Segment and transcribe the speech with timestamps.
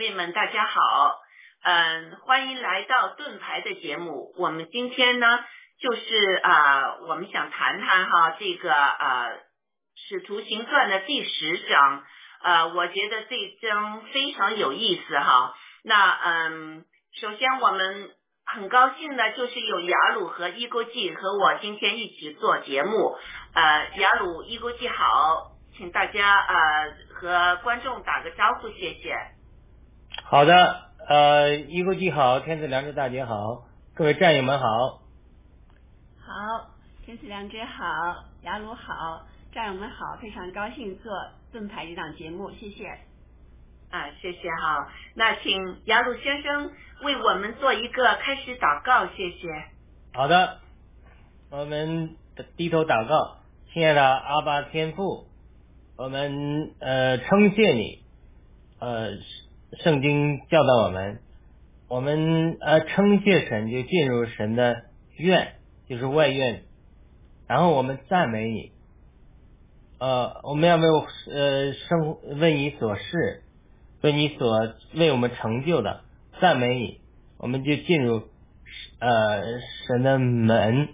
[0.00, 1.20] 妹们大家好，
[1.62, 4.32] 嗯，欢迎来到盾牌的节目。
[4.38, 5.26] 我们今天呢，
[5.78, 9.26] 就是啊，我们想谈谈哈这个啊
[9.96, 12.02] 《使徒行传》的第十章，
[12.42, 15.54] 呃，我觉得这章非常有意思哈。
[15.84, 16.84] 那嗯，
[17.20, 18.10] 首先我们。
[18.52, 23.16] 很高兴的，就是有雅鲁和伊沟记和我今天一起做节目。
[23.54, 29.39] 呃，雅鲁、伊沟记好，请大家呃和观众打个招呼，谢谢。
[30.24, 35.02] 好的，呃，一国记好，天赐良知大姐好，各位战友们好。
[36.18, 36.70] 好，
[37.04, 41.12] 天赐良知好，雅鲁好，战友们好，非常高兴做
[41.52, 42.86] 盾牌这档节目，谢谢。
[43.90, 44.88] 啊，谢谢哈。
[45.14, 46.70] 那请雅鲁先生
[47.02, 49.48] 为我们做一个开始祷告，谢谢。
[50.12, 50.58] 好的，
[51.50, 52.16] 我们
[52.56, 53.38] 低头祷告，
[53.72, 55.26] 亲爱的阿巴天父，
[55.96, 58.04] 我们呃称谢你，
[58.78, 59.10] 呃
[59.78, 61.20] 圣经教导我们，
[61.88, 64.82] 我们呃称谢神就进入神的
[65.16, 65.54] 院，
[65.88, 66.62] 就是外院，
[67.46, 68.72] 然后我们赞美你，
[69.98, 70.88] 呃我们要为
[71.32, 73.42] 呃生为你所事。
[74.02, 74.50] 为你所
[74.94, 76.04] 为我们成就的
[76.40, 77.00] 赞美你，
[77.36, 78.22] 我们就进入
[78.98, 79.42] 呃
[79.86, 80.88] 神的门，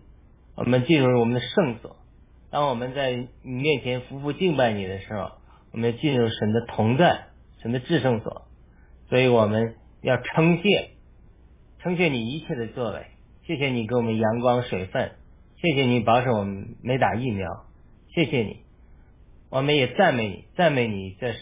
[0.56, 1.98] 我们进入我们的圣所。
[2.50, 5.30] 当我们在你面前夫妇敬拜你的时候，
[5.70, 7.26] 我们进入神的同在，
[7.62, 8.45] 神的至圣所。
[9.08, 10.90] 所以我们要称谢，
[11.80, 13.06] 称谢你一切的作为，
[13.44, 15.12] 谢谢你给我们阳光水分，
[15.60, 17.66] 谢谢你保守我们没打疫苗，
[18.14, 18.58] 谢谢你，
[19.50, 21.34] 我们也赞美你，赞美你在。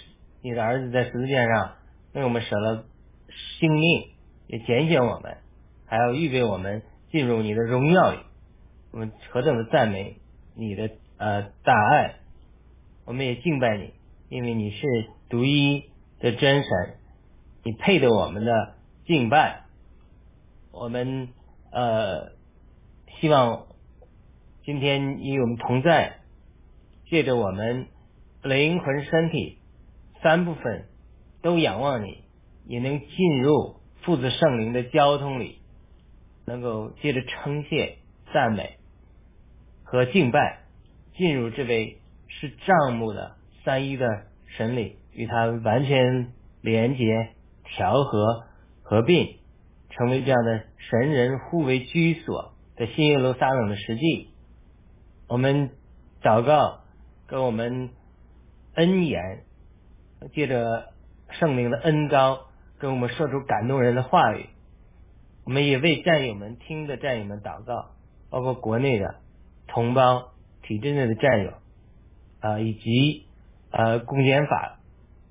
[0.46, 1.76] 你的儿子在十字架上
[2.12, 2.84] 为我们舍了
[3.58, 4.08] 性命，
[4.46, 5.38] 也拣选我们，
[5.86, 8.18] 还要预备我们进入你的荣耀里。
[8.92, 10.16] 我们何等的赞美
[10.54, 12.16] 你的呃大爱！
[13.06, 13.94] 我们也敬拜你，
[14.28, 14.86] 因为你是
[15.30, 15.84] 独一
[16.20, 16.70] 的真神，
[17.64, 18.74] 你配得我们的
[19.06, 19.62] 敬拜。
[20.70, 21.28] 我们
[21.72, 22.32] 呃
[23.20, 23.66] 希望
[24.64, 26.18] 今天与我们同在，
[27.08, 27.86] 借着我们
[28.42, 29.58] 灵魂身体。
[30.22, 30.86] 三部分
[31.42, 32.24] 都仰望你，
[32.66, 35.60] 也能进入父子圣灵的交通里，
[36.46, 37.98] 能够借着称谢、
[38.32, 38.78] 赞美
[39.82, 40.60] 和敬拜，
[41.14, 44.06] 进入这位是账目的三一的
[44.56, 46.32] 神里，与他完全
[46.62, 47.34] 连接、
[47.64, 48.44] 调和、
[48.82, 49.38] 合并，
[49.90, 54.30] 成为这样的神人互为居所的新耶路撒冷的实际。
[55.28, 55.70] 我们
[56.22, 56.80] 祷告，
[57.26, 57.90] 跟我们
[58.74, 59.44] 恩言。
[60.32, 60.94] 借着
[61.28, 62.46] 圣灵的恩高，
[62.78, 64.46] 跟我们说出感动人的话语。
[65.44, 67.90] 我们也为战友们听的战友们祷告，
[68.30, 69.16] 包括国内的
[69.66, 70.32] 同胞、
[70.62, 71.52] 体制内的战友
[72.40, 73.26] 啊，以及
[73.70, 74.78] 呃公检法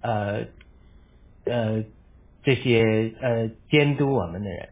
[0.02, 0.46] 呃
[1.46, 1.84] 呃
[2.44, 4.70] 这些呃监督我们的人，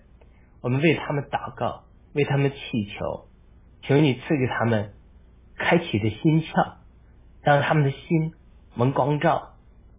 [0.62, 3.28] 我们为他们祷告，为他们祈求，
[3.82, 4.94] 求你赐给他们
[5.58, 6.74] 开启的心窍，
[7.42, 8.34] 让他们的心
[8.76, 9.50] 蒙光照。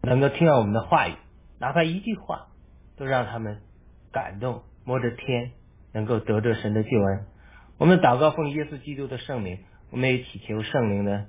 [0.04, 1.14] 能够听到我们的话语，
[1.60, 2.48] 哪怕一句话，
[2.96, 3.62] 都让他们
[4.10, 5.52] 感动，摸着天，
[5.92, 7.26] 能够得着神的救恩。
[7.78, 9.60] 我们祷告奉耶稣基督的圣名，
[9.90, 11.26] 我们也祈求圣灵的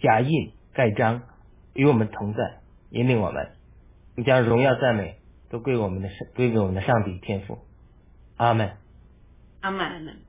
[0.00, 1.22] 加印盖章
[1.74, 3.61] 与我们同在，引领我们。
[4.24, 5.18] 将荣耀赞美
[5.50, 7.58] 都归我们的上，归给我们的上帝天父。
[8.36, 8.76] 阿门。
[9.60, 10.20] 阿门。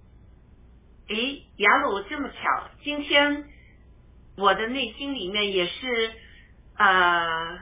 [1.09, 1.15] 哎，
[1.57, 3.45] 雅鲁这么巧，今天
[4.37, 6.11] 我的内心里面也是。
[6.75, 7.59] 呃，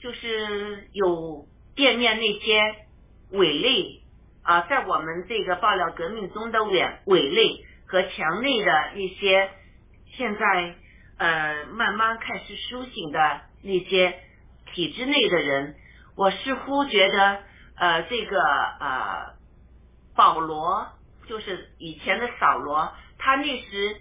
[0.00, 1.46] 就是有
[1.76, 2.60] 惦念那些
[3.30, 4.02] 伪类
[4.42, 9.48] 啊，在我们这个爆料革命中的伪伪类和墙内的一些
[10.06, 10.74] 现在
[11.18, 14.18] 呃慢慢开始苏醒的那些
[14.74, 15.76] 体制内的人，
[16.16, 17.40] 我似乎觉得
[17.76, 19.34] 呃这个呃
[20.16, 20.88] 保罗
[21.28, 23.96] 就是以前的扫罗，他那时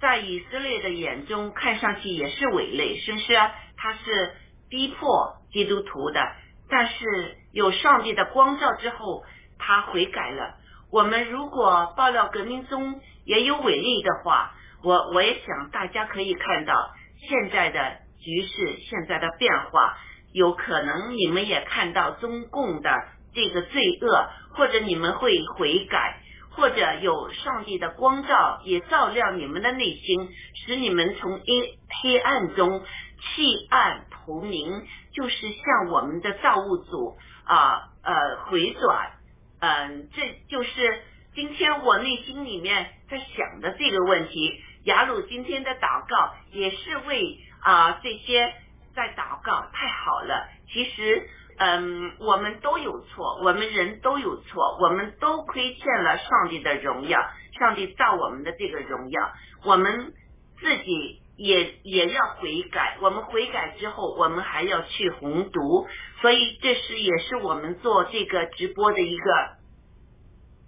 [0.00, 3.34] 在以色列的眼中看上去也是伪类，是不是？
[3.76, 4.32] 他是
[4.68, 6.20] 逼迫基督徒的，
[6.68, 9.24] 但是有上帝的光照之后，
[9.58, 10.56] 他悔改了。
[10.90, 16.90] 我们如果爆料革命中也有伪类的话，我我也想大家可以看到
[17.28, 19.96] 现在的局势，现在的变化，
[20.32, 22.90] 有可能你们也看到中共的
[23.34, 26.20] 这个罪恶，或者你们会悔改，
[26.50, 31.64] 或者有上帝的光照也照亮你们的内心，使你们从阴
[32.02, 32.84] 黑暗中。
[33.20, 39.10] 弃暗投明，就是向我们的造物主啊呃回转，
[39.58, 41.02] 嗯，这就是
[41.34, 44.62] 今天我内心里面在想的这个问题。
[44.84, 48.52] 雅鲁今天的祷告也是为啊这些
[48.94, 50.48] 在祷告，太好了。
[50.70, 57.20] 其实，嗯，我们都有错，我们人都有错，我们都亏欠了上帝的荣耀，
[57.58, 59.32] 上帝造我们的这个荣耀，
[59.64, 60.12] 我们
[60.60, 62.98] 自己也也要悔改。
[63.00, 65.86] 我们悔改之后，我们还要去红读，
[66.20, 69.56] 所以这是也是我们做这个直播的一个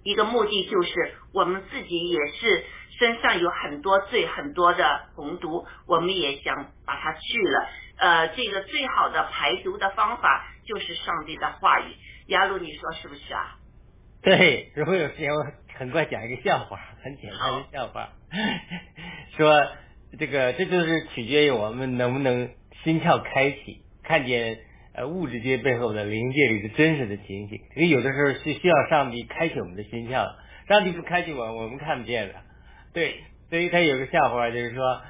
[0.03, 2.65] 一个目的，就是我们自己也是。
[3.01, 7.69] 身上有很多罪，很多的红毒，我们也想把它去了。
[7.97, 11.85] 呃，这个最好的排毒的方法就是上帝的话语。
[12.27, 13.57] 雅鲁，你说是不是啊？
[14.23, 15.47] 对，如果有时间，我
[15.79, 18.11] 很快讲一个笑话，很简单的笑话，
[19.35, 19.51] 说
[20.19, 22.51] 这个这就是取决于我们能不能
[22.85, 24.59] 心窍开启，看见
[24.95, 27.63] 呃物质界背后的灵界里的真实的情形。
[27.77, 30.27] 因为有的时候是需要上帝开启我们的心窍，
[30.69, 32.35] 上帝不开启我，我们看不见的。
[32.93, 35.01] 对，所以他有个笑话，就是说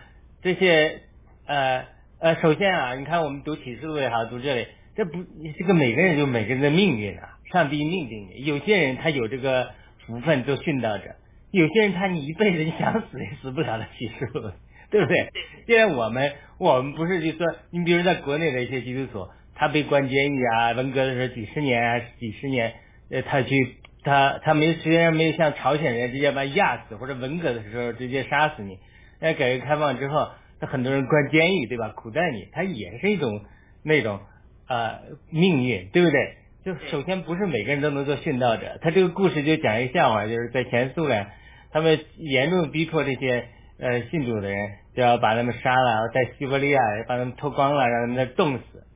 [0.42, 1.00] 这些
[1.46, 1.86] 呃
[2.20, 5.12] 呃，首先啊，你看我们读启示录也好，读这里，这不
[5.58, 8.34] 这个每个人有每个人的命运啊，上帝命定的。
[8.44, 9.70] 有些人他有这个
[10.06, 11.16] 福分做殉道者，
[11.50, 14.50] 有些人他你一辈子你想死也死不了的启示录，
[14.90, 15.30] 对不对？
[15.66, 22.74] 既然我们我们不是就说，你比如在国内的一些基督徒，他被关监狱啊，文革的时候几十年啊，几十年，
[23.10, 23.76] 呃，他去。
[24.02, 28.78] 他他没虽然没有像朝鲜人直接把压死，或者文革的时候直接杀死你，
[29.20, 31.90] 那改革开放之后，他很多人关监狱，对吧？
[31.90, 33.44] 苦待你，他也是一种
[33.84, 34.20] 那种
[34.68, 36.36] 呃命运，对不对？
[36.64, 38.78] 就首先不是每个人都能做殉道者。
[38.80, 41.26] 他这个故事就讲一个笑话，就是在前苏联，
[41.70, 48.86] 他们严重逼迫这些呃信主的人，就要把他们杀了，在西伯利亚把他们脱光了，让他们那冻死。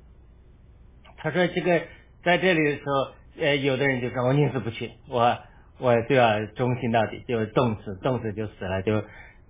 [1.18, 1.82] 他说这个
[2.22, 3.14] 在这里的时候。
[3.38, 5.38] 呃，有的人就说我宁死不屈，我
[5.78, 9.02] 我就要忠心到底，就冻死，冻死就死了，就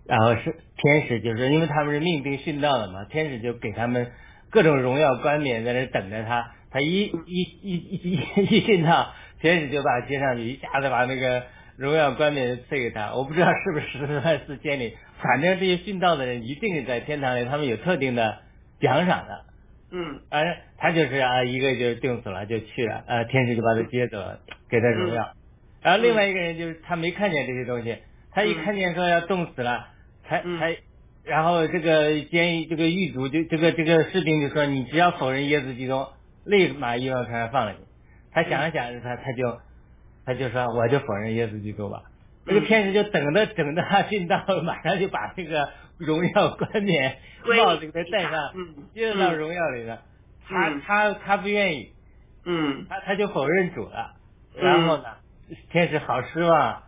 [0.07, 4.11] 然后是天使，就是因为他们是命定殉道的嘛，天使就给他们
[4.50, 11.45] 各种荣耀冠冕在那等着他，他一一一一一殉道，天使就把他接上去，一下子把那个
[11.76, 13.14] 荣耀冠冕赐给他。
[13.14, 18.38] 我不知道是不是十万四千里，反正这些殉道的人一定是在天堂里，他们有特定的
[18.81, 19.45] 奖赏的。
[19.96, 25.32] 嗯，而他就是啊，一个就定死了，就去了，呃，天使就把他接走了，给他荣耀。
[25.82, 27.98] 然后另外一个人就是他没看见这些东西，
[28.32, 29.86] 他一看见说要冻死了，
[30.28, 30.78] 才才，
[31.22, 36.06] 然后这个监狱这个狱卒就这个这个士兵就说，你只要否认耶稣基督，
[36.44, 37.78] 立马一往船上放了你。
[38.32, 39.60] 他想了想，他他就
[40.26, 42.02] 他就说，我就否认耶稣基督吧。
[42.46, 47.18] 这个天使就等着等着他进到，马上就把这个荣耀冠冕
[47.56, 48.52] 帽子给他戴上，
[48.94, 50.02] 进到荣耀里了。
[50.46, 51.92] 他他他不愿意，
[52.44, 54.14] 嗯，他他就否认主了。
[54.56, 55.04] 然后呢，
[55.70, 56.82] 天使好失望。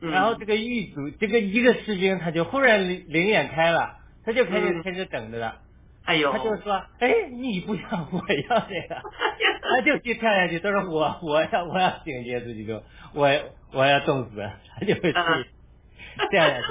[0.00, 5.58] 然后这个狱卒，这个一个士兵，他就忽然灵灵眼开了，他就开始开始等着了。
[6.04, 8.96] 哎呦，他就说，哎，你不要，我要这个。
[9.62, 13.28] 他就去跳下去，他说我 我要我要顶接自己就我
[13.72, 15.18] 我要冻死，他就会去
[16.30, 16.66] 掉下去，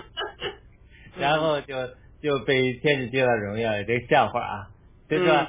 [1.19, 1.75] 然后就
[2.21, 4.67] 就被天使接到荣耀，这个笑话啊，
[5.09, 5.47] 就说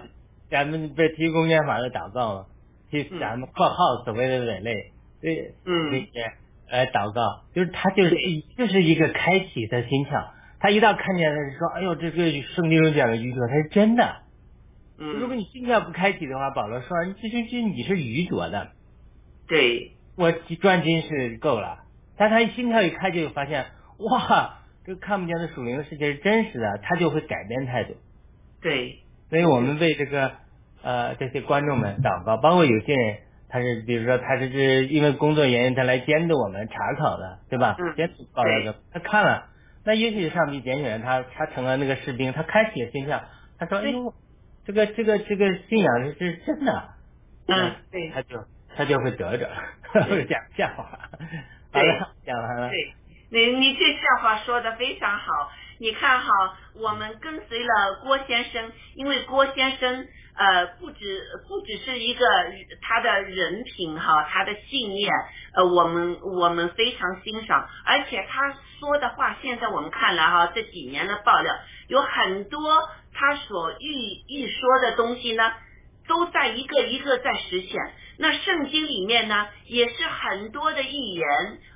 [0.50, 2.46] 咱们被提供宪法的祷告嘛，
[2.90, 4.74] 替咱们括号所谓的人类
[5.20, 6.32] 对那些
[6.70, 8.16] 来祷告，就是他就是
[8.56, 14.22] 就是一个开启的心窍，他一到看见他就说，哎呦，这个圣经中讲的愚拙，他是真的。
[14.98, 18.72] 如果你心跳不开启的话，保罗说：“你这这这你是愚拙的。”
[19.48, 21.78] 对，我专心是够了。
[22.18, 23.64] 但他心跳一开，就发现
[23.98, 27.94] 哇，这个看不见的属灵的世界是真实的，他就会改变态度。
[28.60, 30.32] 对，所以我们为这个
[30.82, 33.18] 呃这些观众们祷告，包括有些人，
[33.48, 37.76] 他是比如说他是是因为工作原因，他来监督我们查考的，对吧？
[37.78, 37.94] 嗯。
[37.96, 39.46] 监督报那个，他看了，
[39.84, 43.22] 那也许上帝拣选他，他成了那个士兵，他开启了心跳，
[43.58, 44.14] 他说：“哎呦。”
[44.66, 46.90] 这个这个这个信仰是是真的，
[47.48, 48.36] 嗯，对，他就
[48.76, 49.48] 他就会得着，
[50.28, 51.08] 讲笑话，
[51.72, 52.92] 好了，讲完了，对，
[53.30, 56.28] 你你这笑话说的非常好，你看哈，
[56.74, 60.06] 我们跟随了郭先生，因为郭先生
[60.36, 62.26] 呃不止不只是一个
[62.82, 65.12] 他的人品哈，他的信念
[65.54, 71.54] 呃我们我们非常欣赏，而且他说的话，现在我们看来哈，这几年的爆料
[71.88, 72.88] 有很多。
[73.12, 75.52] 他所预预说的东西呢，
[76.06, 77.76] 都在一个一个在实现。
[78.18, 81.26] 那圣经里面呢，也是很多的预言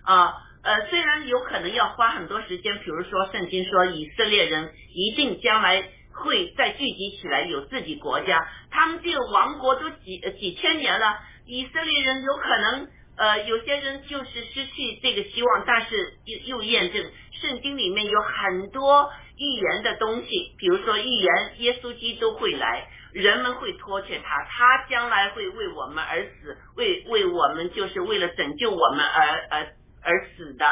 [0.05, 17.04] 啊，呃，呃虽然有可能要花很多时间，比如说圣经说以色列人一定将来会再聚集起来，有自己国家，他们这个王国都几几千年了，以色列人有可能呃，有些人就是失去这个希望，但是又又验证
[17.40, 19.12] 圣经里面有很多。
[19.37, 29.66] 预言的东西，比如说预言耶稣基督会来，人们会托欠他，他将来会为我们而死，为为我们就是为了拯救我们而而
[30.05, 30.67] 而死的。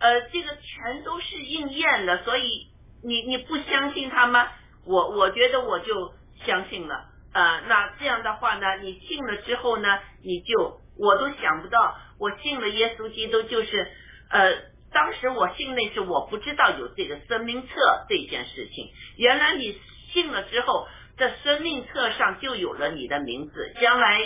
[0.00, 2.68] 呃，这个全都是应验的，所以
[3.04, 4.48] 你你不相信他吗？
[4.86, 6.14] 我我觉得我就
[6.46, 7.04] 相信了。
[7.32, 13.86] 呃，那这样的话呢，你信了之后呢，你就我都想不到，我信了耶稣基督，就是
[14.30, 14.54] 呃，
[14.92, 19.78] 当时我信那是我不知道有这个生命册这件事情，原来你
[20.12, 24.20] 信了之后，在生命册上就有了你的名字，将来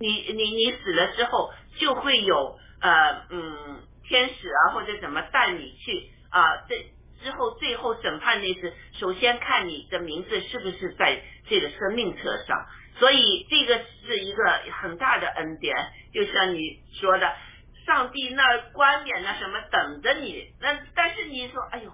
[0.00, 3.80] 你你你死了之后就会有呃嗯。
[4.08, 6.64] 天使啊，或者怎么带你去啊？
[6.66, 6.76] 这
[7.22, 12.66] 之后最后审判那次首先看你的名字是不是在这个生命册上，
[12.98, 14.42] 所以这个是一个
[14.80, 15.76] 很大的恩典。
[16.14, 17.30] 就像你说的，
[17.84, 21.92] 上帝那儿冠冕啊什么等着你，那但是你说，哎呦，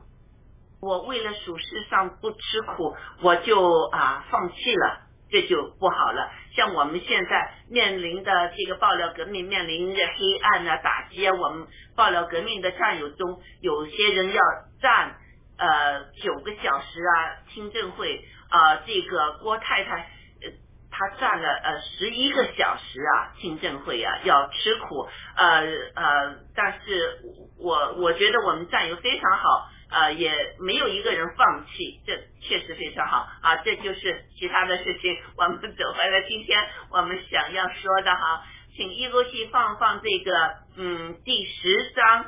[0.81, 5.01] 我为了属世上不吃苦，我就啊放弃了。
[5.31, 6.31] 这就不好了。
[6.57, 14.41] 像我们现在面临的这个爆料革命，面临着黑暗啊打击啊，我们爆料革命的战友中，有些人要
[14.81, 15.17] 站
[15.59, 20.11] 呃九个小时啊听证会啊，这个郭太太
[20.43, 20.51] 呃
[20.91, 25.61] 她站了呃十一个小时啊听证会啊，要吃苦呃
[25.95, 27.21] 呃，但是
[27.59, 29.69] 我我觉得我们战友非常好。
[29.95, 33.57] 呃，也没有一个人放弃，这确实非常好啊！
[33.65, 36.23] 这就是其他的事情，我们走回来。
[36.29, 36.59] 今天
[36.91, 38.43] 我们想要说的哈，
[38.75, 42.25] 请一国戏放放这个嗯第十章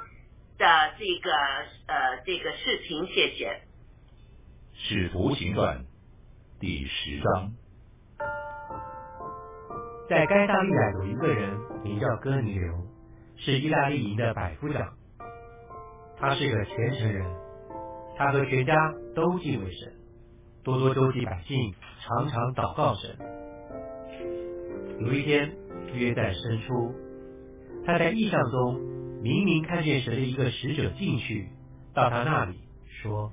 [0.58, 1.32] 的这个
[1.88, 3.48] 呃这个视频，谢谢。
[4.74, 5.78] 《使徒行传》
[6.60, 7.50] 第十章，
[10.08, 12.86] 在该大利亚有一个人名叫哥尼流，
[13.38, 14.92] 是意大利营的百夫长，
[16.16, 17.45] 他是个虔诚人。
[18.16, 18.74] 他和全家
[19.14, 19.92] 都敬畏神，
[20.64, 23.14] 多多周济百姓，常常祷告神。
[25.00, 25.52] 有一天，
[25.94, 26.94] 约在深处，
[27.84, 28.80] 他在异象中
[29.22, 31.50] 明明看见神的一个使者进去，
[31.92, 32.56] 到他那里
[33.02, 33.30] 说：“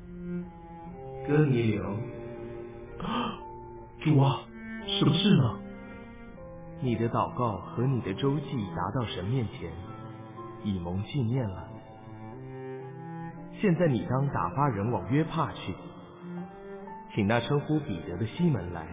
[1.25, 1.81] 哥尼流，
[4.01, 4.41] 主啊，
[4.99, 5.59] 什么事呢？
[6.81, 8.43] 你的祷告和你的周记
[8.75, 9.71] 达到神面前，
[10.65, 11.69] 以蒙纪念了。”
[13.63, 15.73] 现在你当打发人往约帕去，
[17.15, 18.85] 请那称呼彼得的西门来。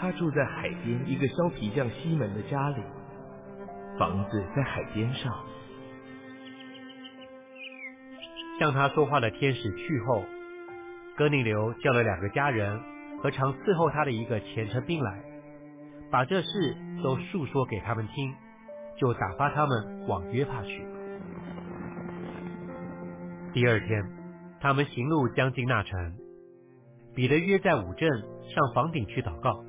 [0.00, 2.82] 他住在海边一个削皮匠西门的家里，
[3.98, 5.30] 房子在海边上。
[8.58, 10.24] 向他说话的天使去后，
[11.14, 12.80] 哥尼流叫了两个家人
[13.22, 15.22] 和常伺候他的一个虔诚兵来，
[16.10, 18.32] 把这事都述说给他们听，
[18.98, 20.93] 就打发他们往约帕去。
[23.54, 24.04] 第二天，
[24.60, 26.14] 他们行路将近那城，
[27.14, 28.10] 彼得约在五镇
[28.52, 29.64] 上房顶去祷告，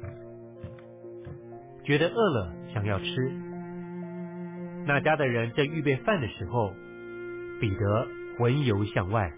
[1.83, 3.05] 觉得饿了，想要吃。
[4.87, 6.73] 那家的人正预备饭的时候，
[7.61, 8.07] 彼得
[8.39, 9.31] 魂游向外，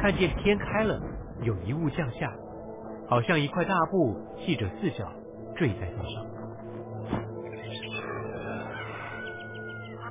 [0.00, 0.98] 看见天开了，
[1.42, 2.34] 有一物降下，
[3.10, 5.12] 好像一块大布系着四角，
[5.54, 6.24] 坠在地上。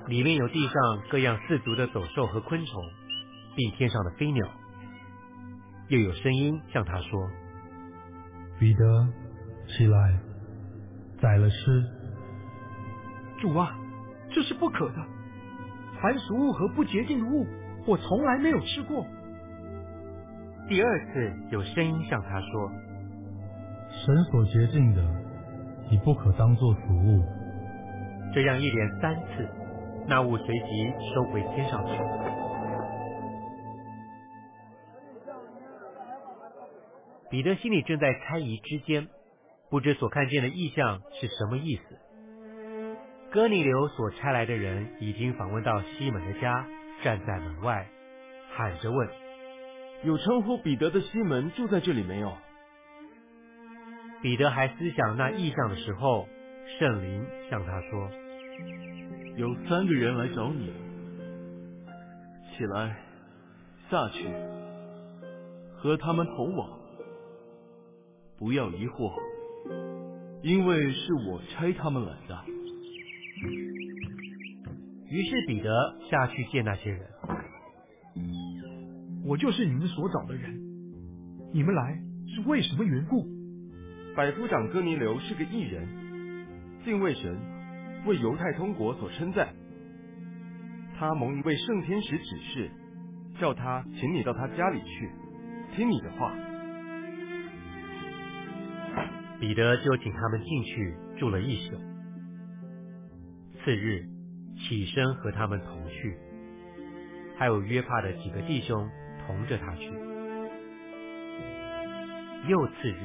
[0.08, 0.74] 里面有地上
[1.10, 2.84] 各样四足的走兽和昆虫，
[3.56, 4.48] 并天上的飞鸟。
[5.88, 7.30] 又有声音向他说
[8.60, 9.08] ：“彼得，
[9.68, 10.20] 起来，
[11.20, 11.84] 宰了吃。”
[13.42, 13.76] 主啊，
[14.32, 14.96] 这是不可的。
[16.02, 17.48] 凡俗物和不洁净的物，
[17.88, 19.06] 我从来没有吃过。
[20.68, 22.72] 第二次有声音向他说
[24.06, 25.04] ：“神所洁净的，
[25.90, 27.24] 你不可当作俗物。”
[28.34, 29.48] 这样一连三次。
[30.08, 31.94] 那物随即收回天上去。
[37.30, 39.08] 彼得心里正在猜疑之间，
[39.70, 42.00] 不知所看见的异象是什么意思。
[43.32, 46.66] 哥尼流所差来的人已经访问到西门的家，
[47.04, 47.88] 站在门外，
[48.56, 49.10] 喊着问
[50.06, 52.32] ：“有称呼彼得的西门住在这里没有？”
[54.22, 56.28] 彼得还思想那异象的时候，
[56.80, 58.10] 圣灵向他说。
[59.38, 60.72] 有三个人来找你，
[62.56, 62.96] 起来，
[63.92, 64.30] 下去，
[65.76, 66.70] 和他们同往，
[68.38, 69.12] 不要疑惑，
[70.42, 72.46] 因为是我差他们来的。
[75.10, 77.02] 于是彼得下去见那些人，
[79.26, 80.58] 我就是你们所找的人，
[81.54, 82.00] 你们来
[82.34, 83.28] 是为什么缘故？
[84.16, 85.86] 百夫长哥尼流是个异人，
[86.86, 87.55] 敬畏神。
[88.06, 89.54] 为犹太通国所称赞，
[90.98, 92.72] 他蒙一位圣天使指示，
[93.40, 95.10] 叫他请你到他家里去，
[95.76, 96.34] 听你的话。
[99.40, 101.76] 彼得就请他们进去住了一宿。
[103.64, 104.06] 次日
[104.58, 106.16] 起身和他们同去，
[107.38, 108.90] 还有约帕的几个弟兄
[109.26, 109.92] 同着他去。
[112.48, 112.98] 又次日，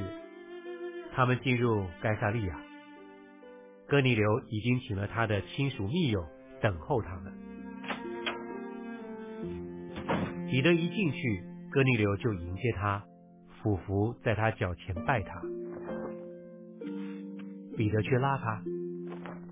[1.13, 2.55] 他们进入盖萨利亚，
[3.91, 6.25] 哥尼流已经请了他的亲属密友
[6.61, 7.33] 等候他们。
[10.49, 13.03] 彼得一进去，哥尼流就迎接他，
[13.61, 15.41] 俯伏在他脚前拜他。
[17.75, 18.63] 彼得却拉他：“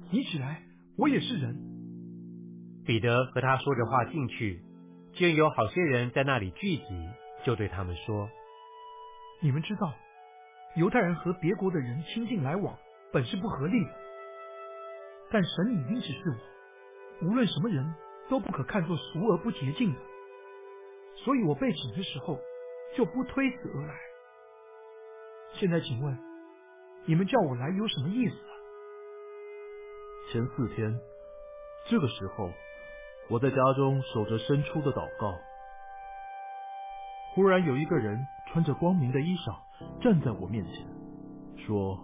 [0.09, 0.61] 你起来，
[0.97, 1.59] 我也是人。”
[2.87, 4.61] 彼得和他说着话进去，
[5.15, 7.09] 见有好些人在那里聚集，
[7.43, 8.29] 就对他们说
[9.43, 9.93] ：“你们知道，
[10.77, 12.77] 犹太人和别国的人亲近来往
[13.11, 13.98] 本是不合理的，
[15.31, 16.23] 但神已经指示
[17.21, 17.93] 我，无论什么人
[18.29, 19.99] 都不可看作俗而不洁净的。”
[21.23, 22.39] 所以我被请的时候，
[22.95, 23.95] 就不推辞而来。
[25.53, 26.17] 现在请问，
[27.05, 28.35] 你们叫我来有什么意思？
[30.31, 30.97] 前四天，
[31.89, 32.49] 这个时候，
[33.29, 35.35] 我在家中守着伸出的祷告，
[37.33, 39.55] 忽然有一个人穿着光明的衣裳
[40.01, 40.87] 站在我面前，
[41.65, 41.99] 说：“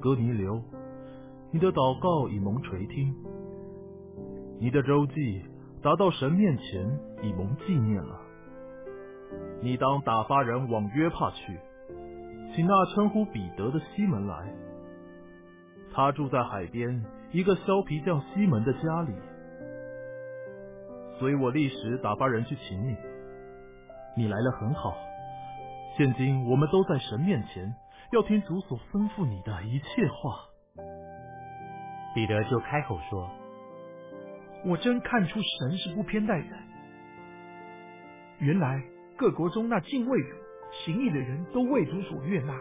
[0.00, 0.62] 哥尼流，
[1.54, 3.14] 你的祷告已蒙垂听，
[4.58, 5.40] 你的周记。”
[5.84, 8.18] 达到神面前，以蒙纪念了。
[9.60, 11.58] 你当打发人往约帕去，
[12.56, 14.50] 请那称呼彼得的西门来。
[15.92, 19.12] 他住在海边一个削皮匠西门的家里。
[21.18, 22.96] 所以我立时打发人去请你。
[24.16, 24.96] 你来了很好。
[25.98, 27.74] 现今我们都在神面前，
[28.12, 30.53] 要听主所吩咐你的一切话。
[32.14, 33.30] 彼得就开口说。
[34.64, 36.48] 我真看出神是不偏待人。
[38.38, 38.82] 原来
[39.16, 40.28] 各国中那敬畏主、
[40.84, 42.54] 行义的人都为主所悦纳。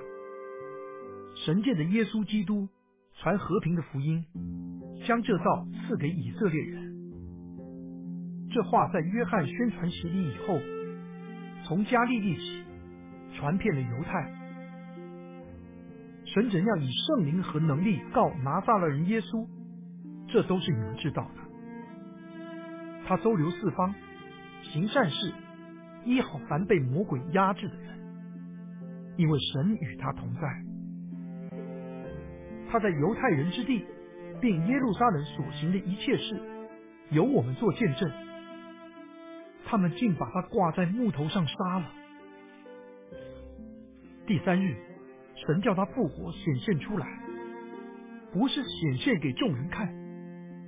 [1.45, 2.67] 神界的耶稣基督
[3.19, 4.25] 传和平的福音，
[5.07, 6.93] 将这道赐给以色列人。
[8.51, 10.59] 这话在约翰宣传洗礼以后，
[11.65, 12.63] 从加利利起，
[13.35, 14.42] 传遍了犹太。
[16.33, 19.47] 神怎样以圣灵和能力告拿撒勒人耶稣，
[20.27, 21.41] 这都是你们知道的。
[23.05, 23.93] 他周流四方，
[24.63, 25.31] 行善事，
[26.05, 27.99] 医好凡被魔鬼压制的人，
[29.15, 30.41] 因为神与他同在。
[32.71, 33.85] 他在犹太人之地，
[34.41, 36.41] 并耶路撒冷所行的一切事，
[37.11, 38.11] 由我们做见证。
[39.65, 41.91] 他们竟把他挂在木头上杀了。
[44.25, 44.75] 第三日，
[45.45, 47.07] 神叫他复活，显现出来，
[48.31, 49.93] 不是显现给众人看。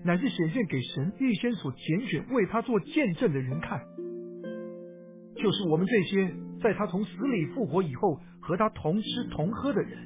[0.03, 3.81] 乃是显现给神预先所拣选为他做见证的人看，
[5.35, 9.97] 就是我们这些在他从死里复活以后和他同吃同喝的人。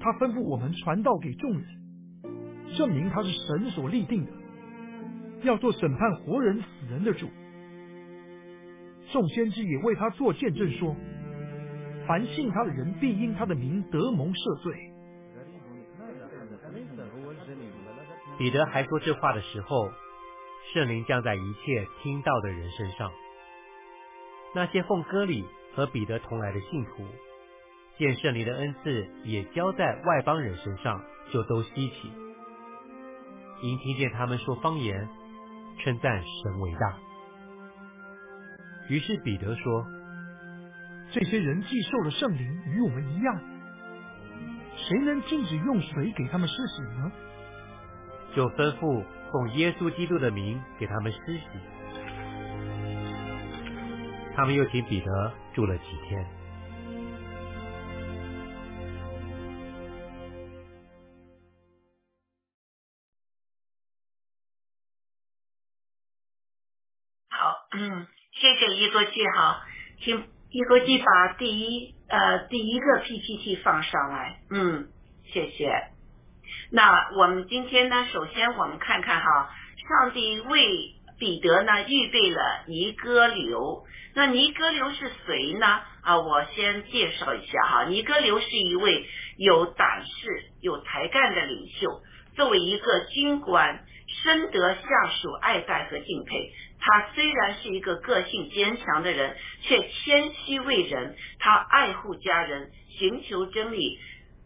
[0.00, 1.64] 他吩咐我们传道给众人，
[2.76, 4.32] 证明他是神所立定的，
[5.44, 7.28] 要做审判活人死人的主。
[9.12, 10.96] 众先知也为他做见证说，
[12.10, 14.74] 凡信他的人必因他的名得蒙赦罪。
[18.36, 19.88] 彼得还说这话的时候，
[20.72, 23.12] 圣灵降在一切听到的人身上。
[24.56, 25.46] 那些奉割礼
[25.76, 27.06] 和彼得同来的信徒，
[27.96, 31.00] 见圣灵的恩赐也交在外邦人身上，
[31.32, 32.10] 就都稀奇，
[33.62, 35.08] 因听见他们说方言，
[35.78, 36.98] 称赞神伟大。
[38.88, 39.86] 于是彼得说
[41.12, 43.40] ：“这些人既受了圣灵，与我们一样，
[44.76, 47.12] 谁能禁止用水给他们施洗呢？”
[48.32, 51.44] 就吩咐奉耶稣基督的名给他们施洗，
[54.36, 56.24] 他们又请彼得住了几天。
[67.30, 69.66] 好，嗯，谢谢一哥记哈，
[69.98, 74.88] 请一合计把第一呃第一个 PPT 放上来，嗯，
[75.32, 75.72] 谢谢。
[76.72, 79.50] 那我们今天呢，首先我们看看哈，
[79.88, 83.84] 上帝为彼得呢预备了尼哥流。
[84.14, 85.66] 那尼哥流是谁呢？
[86.02, 92.00] 啊，我先介绍一下哈，尼哥流是一位有胆识、有才干的领袖。
[92.34, 93.84] 作为一个军官，
[94.24, 94.82] 深得下
[95.22, 96.52] 属爱戴和敬佩。
[96.80, 101.16] 他虽然是一个个性坚强的人，却谦虚为人。
[101.38, 103.98] 他爱护家人，寻求真理。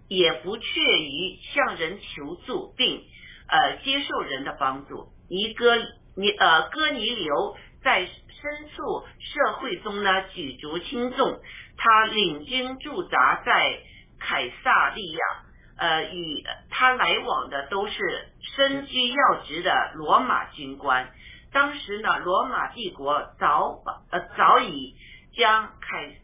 [0.07, 0.65] 也不怯
[1.01, 3.03] 于向人求助，并
[3.49, 5.09] 呃接受人的帮助。
[5.31, 5.77] 尼哥
[6.15, 11.41] 尼呃哥尼流在深处社会中呢举足轻重，
[11.79, 13.79] 他领军驻扎在
[14.21, 15.19] 凯撒利亚，
[15.79, 21.11] 呃，与他来往的都是身居要职的罗马军官。
[21.55, 24.95] 当时呢，罗马帝国早呃早已
[25.35, 26.17] 将凯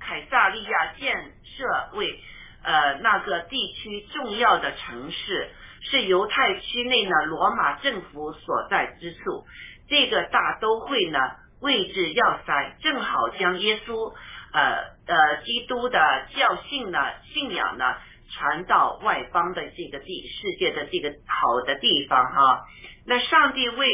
[0.00, 2.18] 凯撒利亚建设为
[2.64, 5.50] 呃那个地区重要的城市，
[5.82, 9.44] 是犹太区内呢罗马政府所在之处。
[9.88, 11.18] 这个大都会呢。
[11.60, 14.14] 位置要塞正好将耶稣
[14.52, 15.98] 呃呃基督的
[16.36, 17.00] 教信呢
[17.34, 17.96] 信仰呢
[18.30, 22.64] 传到外邦的这个地世界的这个好的地方哈。
[23.06, 23.88] 那上帝为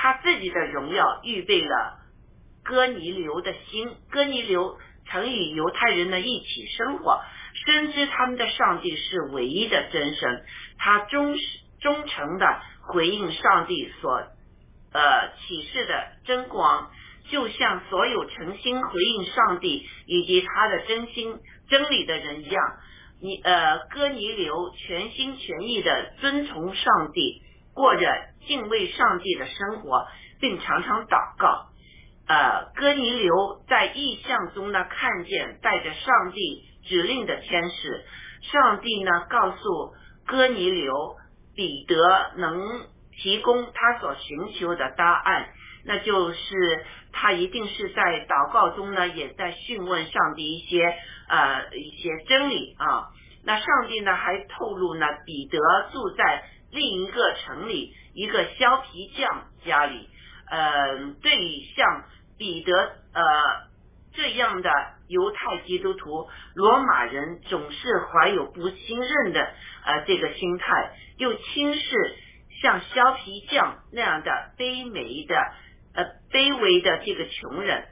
[0.00, 1.98] 他自己的荣耀预备了
[2.62, 4.78] 哥尼流的心，哥尼流
[5.10, 7.20] 曾与犹太人的一起生活，
[7.66, 10.44] 深知他们的上帝是唯一的真神，
[10.78, 11.36] 他忠
[11.80, 14.22] 忠诚的回应上帝所。
[14.90, 16.90] 呃，启示的真光，
[17.28, 21.36] 就像所有诚心回应上帝以及他的真心
[21.68, 22.62] 真理的人一样，
[23.20, 27.42] 你呃，哥尼流全心全意的遵从上帝，
[27.78, 28.12] 过着
[28.48, 30.08] 敬畏上帝的生活，
[30.40, 31.68] 并常常祷告。
[32.26, 38.04] 呃，哥尼流在异象中呢，看见带着上帝指令的天使，
[38.42, 39.94] 上帝呢告诉
[40.26, 41.16] 哥尼流，
[41.54, 42.88] 彼得能。
[43.20, 45.48] 提供他所寻求的答案，
[45.84, 50.84] 那就是他一定是在祷告中呢，也在询问上帝一些
[51.28, 53.10] 呃一些真理啊。
[53.44, 55.58] 那上帝呢还透露呢，彼得
[55.90, 60.08] 住在另一个城里一个削皮匠家里。
[60.50, 62.04] 呃，对于像
[62.38, 62.72] 彼得
[63.12, 63.22] 呃
[64.14, 64.70] 这样的
[65.08, 69.40] 犹太基督徒，罗马人总是怀有不信任的
[69.84, 72.16] 呃这个心态，又轻视。
[72.60, 75.36] 像削皮匠那样的卑微的
[75.94, 77.86] 呃卑微的这个穷人，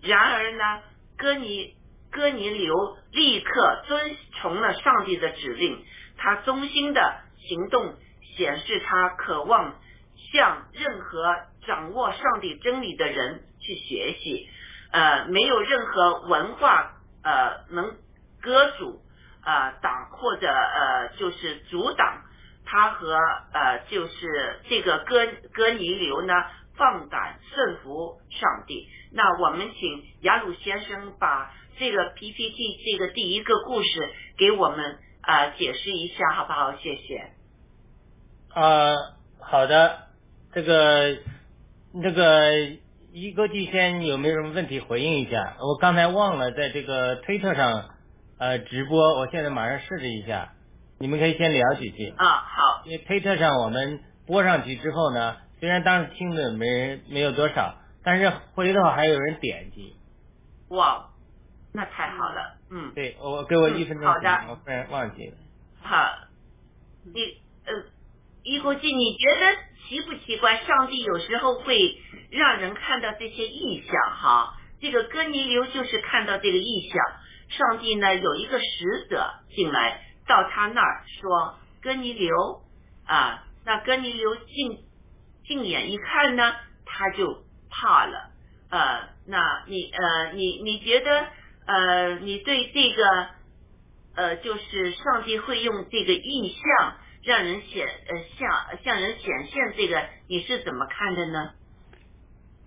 [0.00, 0.80] 然而呢，
[1.16, 1.74] 哥尼
[2.12, 2.72] 哥尼流
[3.10, 5.84] 立刻遵从了上帝的指令，
[6.18, 7.96] 他忠心的行动
[8.36, 9.74] 显示他渴望
[10.32, 11.34] 向任何
[11.66, 14.48] 掌握上帝真理的人去学习，
[14.90, 17.96] 呃，没有任何文化呃能
[18.40, 19.00] 割阻
[19.44, 22.22] 呃挡或者呃就是阻挡。
[22.64, 23.14] 他和
[23.52, 26.32] 呃，就是这个哥哥尼流呢，
[26.76, 28.88] 放胆顺服上帝。
[29.12, 33.88] 那我们请雅鲁先生把这个 PPT 这个第一个故事
[34.38, 36.72] 给我们啊解释一下，好不好？
[36.76, 37.41] 谢谢。
[38.54, 39.98] 啊，好的。
[40.52, 41.16] 这个
[41.94, 42.50] 那个
[43.12, 45.56] 一哥弟先有没有什么问题回应一下？
[45.60, 47.90] 我刚才忘了在这个推特上
[48.38, 50.52] 呃直播，我现在马上试试一下。
[50.98, 52.82] 你们可以先聊几句啊，好。
[52.84, 59.96] 因为推特上我们播上去之后呢，虽然当时听的没人没有多少，但是回头还有人点击。
[60.68, 61.08] 哇，
[61.72, 62.92] 那太好了，嗯。
[62.94, 65.36] 对，我给我一分钟时间，我突然忘记了。
[65.80, 66.06] 好，
[67.04, 67.72] 你呃，
[68.44, 69.56] 一国际，你觉得
[69.88, 70.64] 奇不奇怪？
[70.64, 71.96] 上帝有时候会
[72.30, 74.54] 让人看到这些异象，哈。
[74.80, 76.98] 这个哥尼流就是看到这个异象，
[77.48, 80.02] 上帝呢有一个使者进来。
[80.26, 82.62] 到他那儿说，哥尼流
[83.06, 84.78] 啊，那哥尼流近
[85.44, 86.54] 近眼一看呢，
[86.86, 88.30] 他就怕了。
[88.70, 91.26] 呃，那你呃，你你觉得
[91.66, 93.28] 呃，你对这个
[94.14, 101.50] 呃，就是上帝会用这个意象让人显呃向向人显现这个，你是怎么看的呢？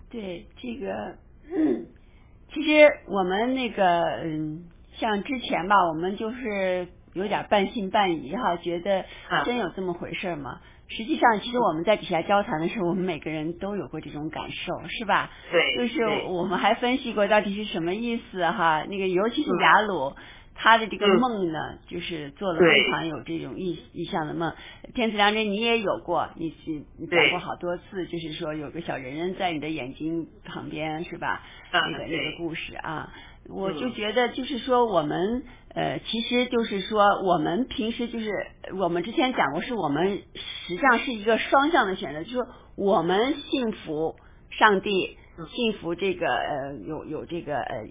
[0.09, 1.17] 对这个，
[2.53, 4.65] 其实我们那个嗯，
[4.97, 6.87] 像之前吧，我们就是。
[7.15, 9.05] 有点半信半疑哈，觉得
[9.45, 10.59] 真有这么回事吗？
[10.89, 15.31] 实际上，其实我们在底下交谈的时候，我们每个人都有过这种感受，是吧？
[15.49, 18.83] 对，就是我们还分析过到底是什么意思哈。
[18.89, 20.13] 那个尤其是雅鲁，
[20.55, 24.53] 他的这个梦呢，就是做了非常有这种意意向的梦。
[24.95, 26.53] 天赐良知，你也有过，你
[26.97, 31.43] 你讲过好多次，就是说有个小人人在你的眼睛旁边，是吧？
[31.71, 33.13] 那个那个故事啊，
[33.49, 35.43] 我就觉得就是说我们。
[35.75, 38.31] 呃，其实就是说，我们平时就是
[38.79, 44.15] 我们之前讲过，是我们实际上是一个双向的选择，就是我们幸福
[44.51, 45.17] 上帝，
[45.53, 47.83] 幸福这个呃有有这个呃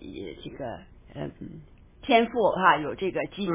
[0.43, 0.65] 这个
[1.15, 1.31] 呃
[2.07, 3.53] 天赋哈，有这个基督，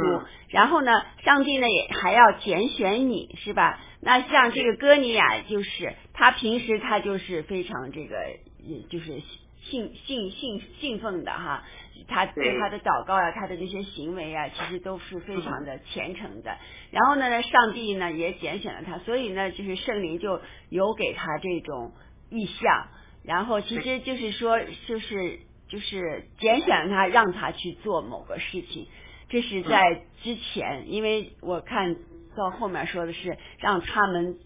[0.50, 0.92] 然后呢，
[1.24, 3.80] 上帝呢也还要拣选你是吧？
[4.02, 8.16] 那像这个哥尼亚，就是他平时他就是非常这个，
[8.64, 9.22] 也就是
[9.62, 11.64] 信信信信奉的哈。
[12.08, 16.58] 他对他的祷告啊，他的这些行为啊，其实都是非常的虔诚的。
[16.92, 21.92] 然后呢，上帝呢也拣选了他，所以呢，就是圣灵就有给他这种
[22.30, 22.88] 意象，
[23.26, 28.88] 然后其实就是说，就是就是拣选他，让他去做某个事情。
[29.30, 31.96] 这是在之前，因为我看
[32.36, 34.40] 到后面说的是让他们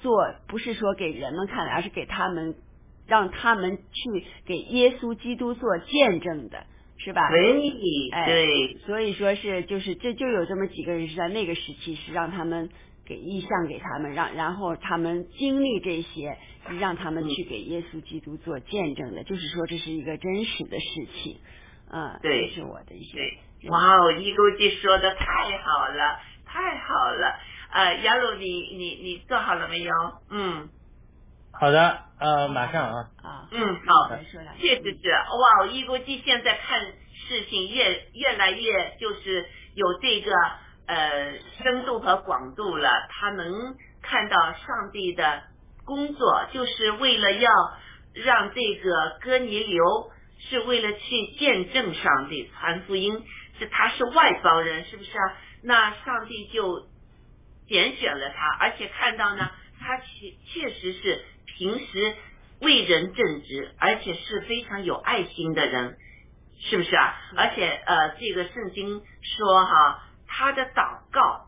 [0.00, 2.54] 做，不是说给人们看的，而是给他们，
[3.06, 6.64] 让他们去给耶稣基督做见证的，
[6.98, 7.28] 是吧？
[7.28, 12.70] 对，哎对，所以说是就是这就有这么几个人是在那个时期是让他们
[13.04, 20.86] 给意向给他们，让然后他们经历这些，是让他们去给耶稣基督做见证的，就是说这是一个真实的事
[21.22, 21.40] 情，
[21.90, 23.38] 啊，对这是我的一些对。
[23.70, 27.38] 哇哦，一估计说的太好了，太好了。
[27.72, 28.46] 呃，雅鲁，你
[28.76, 29.92] 你你做好了没有？
[30.30, 30.68] 嗯
[31.52, 34.08] 好的，呃，马上啊，啊，嗯，好。
[34.10, 36.80] 再说两句确实是哇，一估计现在看
[37.12, 39.44] 事情越越来越就是
[39.74, 40.32] 有这个
[40.86, 45.42] 呃深度和广度了，他能看到上帝的
[45.90, 47.50] 工作，就是为了要
[48.14, 53.24] 让这个哥尼流是为了去见证上帝传福音，
[53.58, 55.36] 是他是外邦人，是不是啊？
[55.64, 56.86] 那上帝就
[57.66, 59.50] 拣选了他，而且看到呢，
[59.80, 60.06] 他确
[60.46, 61.24] 确实是
[61.58, 62.14] 平时
[62.60, 65.98] 为人正直，而且是非常有爱心的人，
[66.60, 67.14] 是不是啊？
[67.36, 71.46] 而且呃，这个圣经说哈，他的祷告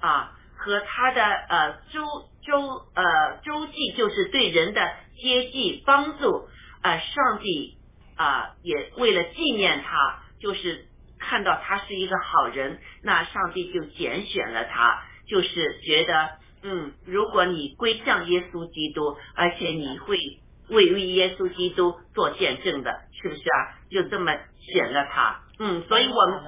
[0.00, 2.02] 啊和他的呃周
[2.50, 2.60] 周
[2.94, 4.80] 呃周记，就是对人的
[5.16, 6.48] 接济帮助，
[6.82, 7.78] 呃，上帝
[8.16, 10.86] 啊、也为了纪念他，就是
[11.20, 16.30] 看到他是一个好人，那上帝就拣选了他，就是觉得
[16.62, 20.18] 嗯，如果你归向耶稣基督，而且你会
[20.68, 23.78] 为为耶稣基督做见证的，是不是啊？
[23.90, 26.44] 就这么选了他，嗯，所以我们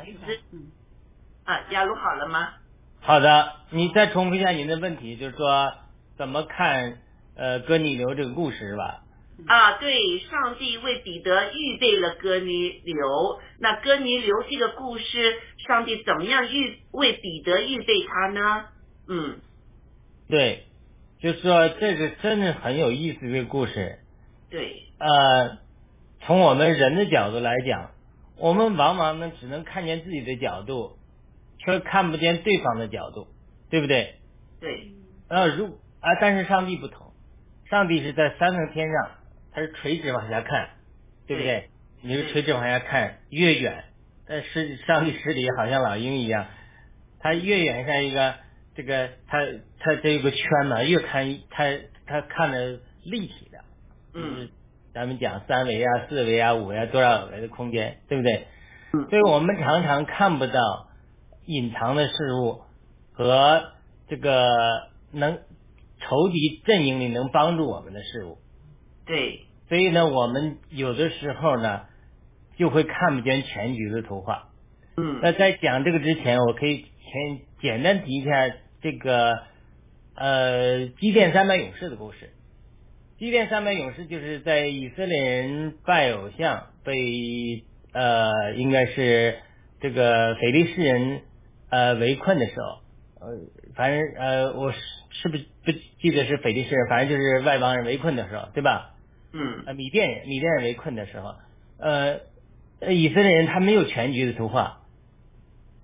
[1.44, 2.54] 啊，亚鲁好了吗？
[3.00, 5.72] 好的，你再重复一下您的问题，就是说
[6.22, 6.98] 怎么看
[7.34, 9.02] 呃哥尼流这个故事是吧？
[9.48, 13.40] 啊，对，上帝为彼得预备了哥尼流。
[13.58, 15.34] 那哥尼流这个故事，
[15.66, 18.66] 上帝怎么样预为彼得预备他呢？
[19.08, 19.40] 嗯，
[20.28, 20.66] 对，
[21.18, 23.98] 就是说这个真的很有意思这个故事。
[24.48, 25.58] 对，呃，
[26.20, 27.90] 从我们人的角度来讲，
[28.38, 30.98] 我们往往呢只能看见自己的角度，
[31.58, 33.26] 却看不见对方的角度，
[33.70, 34.20] 对不对？
[34.60, 34.92] 对，
[35.28, 37.12] 呃，如啊，但是上帝不同，
[37.70, 39.10] 上帝是在三层天上，
[39.54, 40.68] 他是垂直往下看，
[41.26, 41.70] 对不对？
[42.02, 43.84] 你是垂直往下看，越远，
[44.26, 46.46] 但是上帝实里好像老鹰一样，
[47.20, 48.34] 他越远像一个
[48.74, 49.38] 这个他
[49.78, 51.64] 他这有个圈嘛，越看他
[52.04, 53.58] 他看的立体的，
[54.12, 54.50] 就是嗯
[54.92, 58.48] 咱们讲三维啊、四维啊、五维啊多少维的空间，对不对？
[58.92, 60.88] 嗯所以我们常常看不到
[61.46, 62.60] 隐藏的事物
[63.12, 63.72] 和
[64.08, 64.44] 这个
[65.12, 65.38] 能
[66.02, 68.38] 仇敌阵营里能帮助我们的事物，
[69.06, 71.82] 对，所以呢，我们有的时候呢
[72.56, 74.48] 就会看不见全局的图画。
[74.96, 75.20] 嗯。
[75.22, 78.30] 那在讲这个之前，我可以先简单提一下
[78.80, 79.38] 这个
[80.14, 82.30] 呃基甸三百勇士的故事。
[83.18, 89.38] 基甸三百勇士就是在以色列人拜偶像被呃应该是
[89.80, 91.22] 这个腓力士人
[91.70, 93.32] 呃围困的时候，呃
[93.76, 94.78] 反正呃我是
[95.10, 98.94] 是不是不记得是腓力士人，反正就是外邦人围困的时候，对吧？
[99.32, 101.34] 嗯呃，米甸人米甸人围困的时候，
[101.78, 102.20] 呃，
[102.80, 104.80] 呃以色列人他没有全局的图画，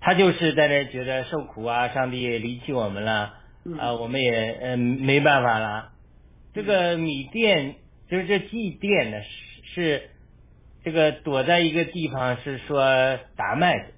[0.01, 5.93] 他就是在那觉得受苦啊，上帝也离弃我们了，啊、嗯我们也呃没办法了。
[6.55, 7.77] 这个米甸
[8.11, 10.11] 就是这祭奠呢，是是
[10.85, 13.95] 这个躲在一个地方，是说打麦子，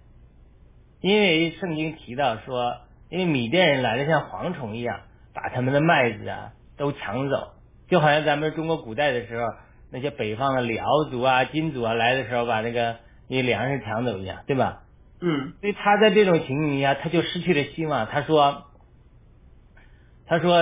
[1.00, 5.00] 因为圣经提到说，因为米甸人来的像蝗虫一样，
[5.34, 7.52] 把他们的麦子啊都抢走，
[7.88, 9.46] 就好像咱们中国古代的时候，
[9.90, 12.96] 那些北方的辽族啊、金族啊来的时候，把那个
[13.28, 14.82] 那粮食抢走一样，对吧？
[15.22, 18.06] 嗯所以他在这种情形下，他就失去了希望。
[18.06, 18.64] 他说，
[20.26, 20.54] 他说，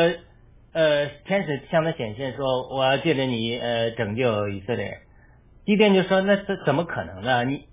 [0.72, 4.94] 呃，天使向他显现说，我要借着你，呃，拯救以色列人。
[5.64, 7.44] 基甸就说，那这怎么可能呢？
[7.44, 7.66] 你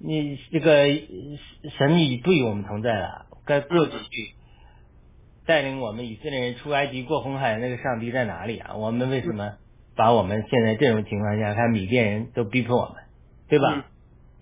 [0.00, 3.92] 你这个呃神已不与我们同在了，该过去
[5.46, 8.74] 带领我们以色列人出埃及过红海那个上帝在哪里啊？
[8.76, 9.54] 我们为什么
[9.96, 13.02] 把我们现在这种情况下，看米甸人都逼迫我们，
[13.48, 13.74] 对吧？
[13.76, 13.84] 嗯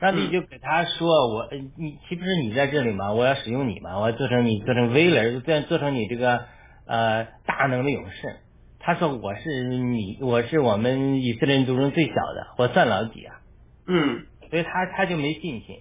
[0.01, 3.13] 上帝就给他说：“我，呃你岂不是你在这里吗？
[3.13, 3.99] 我要使用你吗？
[3.99, 6.47] 我要做成你，做成威人，就这样做成你这个
[6.87, 8.37] 呃大能的勇士。”
[8.81, 13.43] 他说：“我是你，我是我们以色列人族中最小的，我算老几啊？”
[13.87, 15.81] 嗯所以他他就没信心。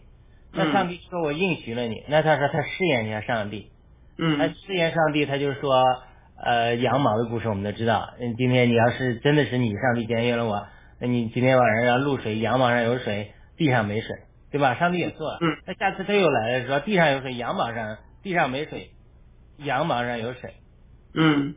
[0.52, 3.72] 那嗯上帝说：“我应许了你。”那他说他试验一下上帝，
[4.38, 5.82] 他嗯试验上帝，他就说
[6.44, 8.14] ：“呃羊毛的故事我们都知道。
[8.20, 10.68] 嗯，今天你要是真的是你上帝检验了我，
[11.00, 14.10] 那你今天晚上要露水，羊毛上有水，地上没水，
[14.52, 14.76] 对吧？
[14.76, 15.38] 上帝也做了。
[15.42, 15.58] 嗯。
[15.66, 18.92] 那下次他又来了，说地上有水，羊毛上地上没水，
[19.58, 20.54] 羊毛上有水。
[21.14, 21.56] 嗯。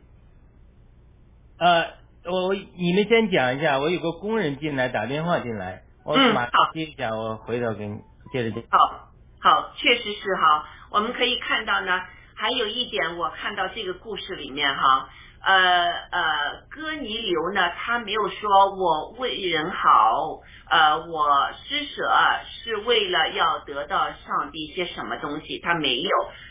[1.59, 1.85] 呃，
[2.25, 7.97] 我你们先讲一下，我有个工人进来打电话进来，我马上接一下，我回头给你
[8.31, 8.63] 接着讲。
[8.69, 10.65] 好，好，确实是哈。
[10.91, 12.01] 我们可以看到呢，
[12.43, 15.07] 还有一点，我看到这个故事里面哈，
[15.45, 16.21] 呃呃，
[16.69, 22.03] 哥尼流呢，他没有说我为人好，呃，我施舍
[22.51, 26.09] 是为了要得到上帝一些什么东西，他没有，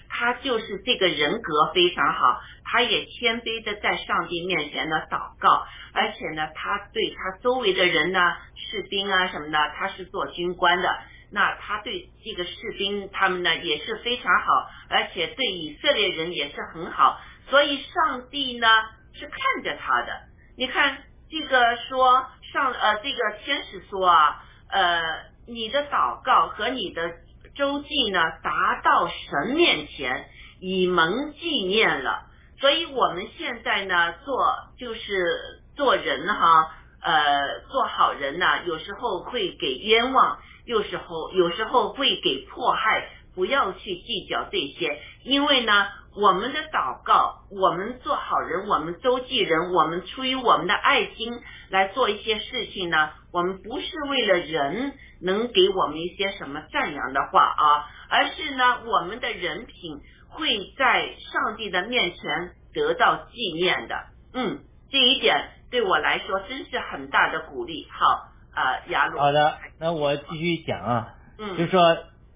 [0.08, 8.18] 他就是这个人格非常好，他也谦卑的在上帝面前呢祷告，而且呢，他对他周围的人呢，
[8.56, 10.88] 士兵啊什么的，他是做军官的。
[11.34, 17.18] 那他对这个士兵他们呢也是非常好，而且对以色列人也是很好，
[17.48, 18.66] 所以上帝呢
[19.14, 20.12] 是看着他的。
[20.58, 20.98] 你看
[21.30, 25.00] 这个说上呃这个天使说啊呃
[25.46, 27.10] 你的祷告和你的
[27.56, 30.26] 周记呢达到神面前
[30.60, 32.26] 以蒙纪念了，
[32.60, 34.36] 所以我们现在呢做
[34.78, 40.38] 就是做人哈呃做好人呢有时候会给冤枉。
[40.64, 63.96] 有时候，有时候会给迫害，不要去计较这些，因为呢，我们的祷告，我们做好人，我们周记人，我们出于我们的爱心来做一些事情呢，我们不是为了人能给我们一些什么赞扬的话啊，而是呢，我们的人品会在上帝的面前得到纪念的。
[64.34, 67.88] 嗯，这一点对我来说真是很大的鼓励。
[67.90, 68.31] 好。
[68.52, 68.78] 啊。
[69.18, 71.80] 好的，那我继续讲啊，嗯，就说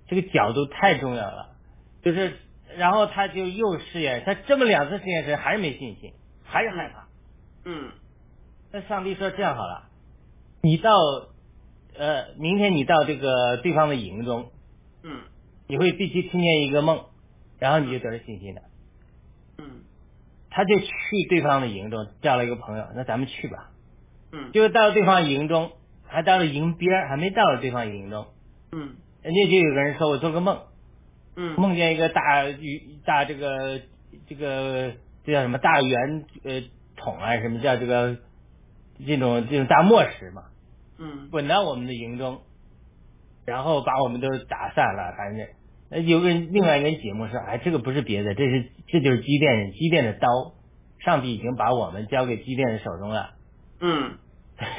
[0.09, 1.57] 这个角度太重要了，
[2.03, 2.37] 就是
[2.77, 6.13] 然后他就又试验，他这么两次试验时还是没信心，
[6.45, 7.07] 还是害怕，
[7.65, 7.91] 嗯，
[8.73, 9.89] 那上帝说这样好了，
[10.63, 10.97] 你到
[11.97, 14.51] 呃明天你到这个对方的营中，
[15.03, 15.23] 嗯，
[15.67, 17.05] 你会必须听见一个梦，
[17.59, 18.63] 然后你就得了信心的，
[19.59, 19.85] 嗯，
[20.51, 20.87] 他就去
[21.29, 23.71] 对方的营中叫了一个朋友，那咱们去吧，
[24.33, 25.73] 嗯，就到对方营中。
[26.09, 28.27] 还到了营边还没到了对方营中，
[28.73, 30.61] 嗯，人家就有个人说，我做个梦，
[31.37, 33.81] 嗯，梦见一个大鱼大这个
[34.29, 34.93] 这个
[35.25, 35.59] 这叫什么？
[35.59, 36.63] 大圆呃
[36.97, 38.17] 桶啊，什么叫这个
[39.07, 40.45] 这种这种大磨石嘛，
[40.99, 42.41] 嗯，滚到我们的营中，
[43.45, 45.47] 然后把我们都打散了，反正
[45.91, 50.29] 呃有个人另外一个人解梦说，哎，这个不是别的，这是这就是机电人机电的刀，
[50.99, 53.31] 上帝已经把我们交给机电人手中了，
[53.81, 54.19] 嗯。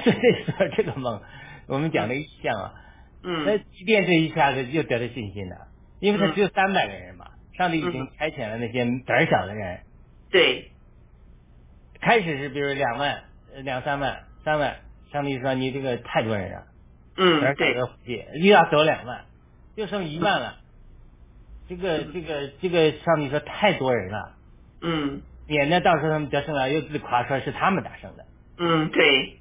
[0.04, 1.22] 所以说这个梦，
[1.68, 2.74] 我们讲了一项啊，
[3.24, 5.68] 嗯，那即便这一下子又得了信心了，
[6.00, 9.82] 因为他只有三百个人嘛，上帝已经差遣了那些胆小的人，
[10.32, 10.72] 对，
[12.02, 13.24] 开始是比如两万、
[13.64, 14.78] 两三万、三万，
[15.12, 16.64] 上帝说你这个太多人了，
[17.18, 17.76] 嗯，对，
[18.40, 19.26] 又要走两万，
[19.76, 20.58] 就剩一万了，
[21.70, 24.36] 这个这个这个上帝说太多人了，
[24.82, 28.26] 嗯，免得到时候他们得胜了又自夸说是他们打胜的，
[28.58, 29.40] 嗯，对。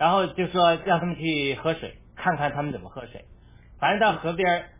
[0.00, 3.26] 然后就说让他们去喝水，看看他们怎么喝水。
[3.78, 4.70] 反正到河边，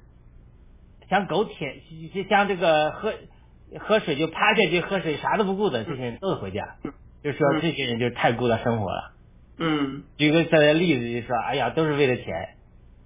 [1.10, 1.74] 像狗舔，
[2.14, 3.12] 就像这个喝
[3.78, 6.78] 喝水就趴下去喝水，啥都不顾的这些人都得回家。
[7.22, 9.12] 就说这些人就太顾到生活了。
[9.58, 10.04] 嗯。
[10.16, 12.56] 举个个例子，就说哎呀，都是为了钱。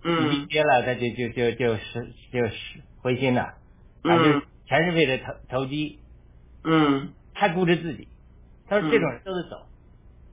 [0.04, 0.34] 嗯。
[0.36, 3.54] 一接了，他就就就就是就是灰心了。
[4.04, 4.40] 嗯。
[4.40, 5.98] 就全是为了投投机。
[6.62, 7.08] 嗯。
[7.34, 8.06] 太顾着自己。
[8.68, 9.66] 他说这种人都得走。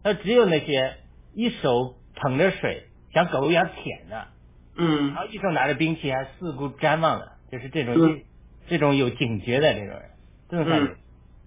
[0.03, 0.97] 他说只有那些。
[1.33, 4.27] 一手捧着水，像狗一样舔的，
[4.75, 8.19] 嗯，然后一手拿着兵器，还四顾瞻望的，就是这种
[8.67, 10.03] 这种有警觉的这种人，
[10.49, 10.95] 这种感觉，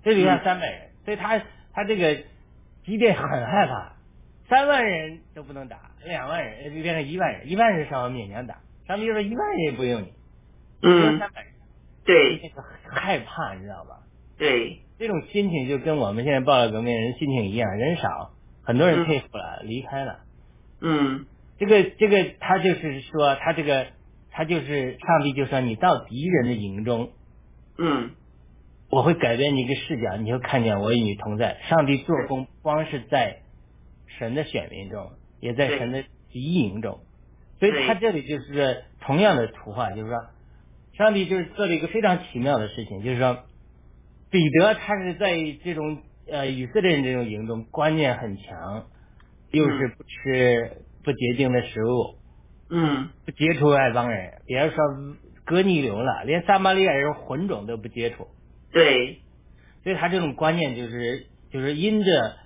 [0.03, 2.23] 这里面三百人，所以他他这个
[2.85, 3.97] 即便很害怕，
[4.49, 10.13] 三万人都不能打，两万人就变成一万人，一万人稍微勉强打，上面就说一万人也不用你，
[10.83, 11.53] 嗯，三百人，
[12.05, 12.53] 对，
[12.89, 14.01] 害怕你知道吧？
[14.37, 18.33] 对，这种心情就跟我们现在报了革命人心情一样，人少。
[18.65, 20.21] 很多人佩服了，离开了。
[20.81, 21.27] 嗯，
[21.59, 23.87] 这个这个，他就是说，他这个
[24.31, 27.11] 他就是上帝，就说你到敌人的营中，
[27.79, 28.11] 嗯，
[28.91, 31.61] 我会改变你一个视角，你会看见我与你同在。
[31.69, 33.43] 上帝做工，光是在
[34.19, 37.01] 神的选民中，也在神的敌营中。
[37.61, 40.19] 所以他这里就是同样的图画，就是说，
[40.97, 43.45] 上帝就是做了一个非常奇妙的事情，就是说，
[44.31, 46.03] 彼得他是在这种。
[46.31, 48.87] 呃，以色列人这种营中观念很强，
[49.51, 52.17] 又是不吃不洁净的食物，
[52.71, 54.77] 嗯，不接触外邦人，别说
[55.45, 58.29] 割逆流了，连撒玛利亚人混种都不接触。
[58.73, 59.21] 对，
[59.83, 62.37] 所以他这种观念就是就是因着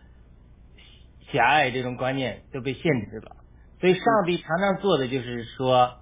[1.33, 3.37] 狭隘这种观念都被限制了。
[3.81, 5.99] 所以上帝常常做的就是说，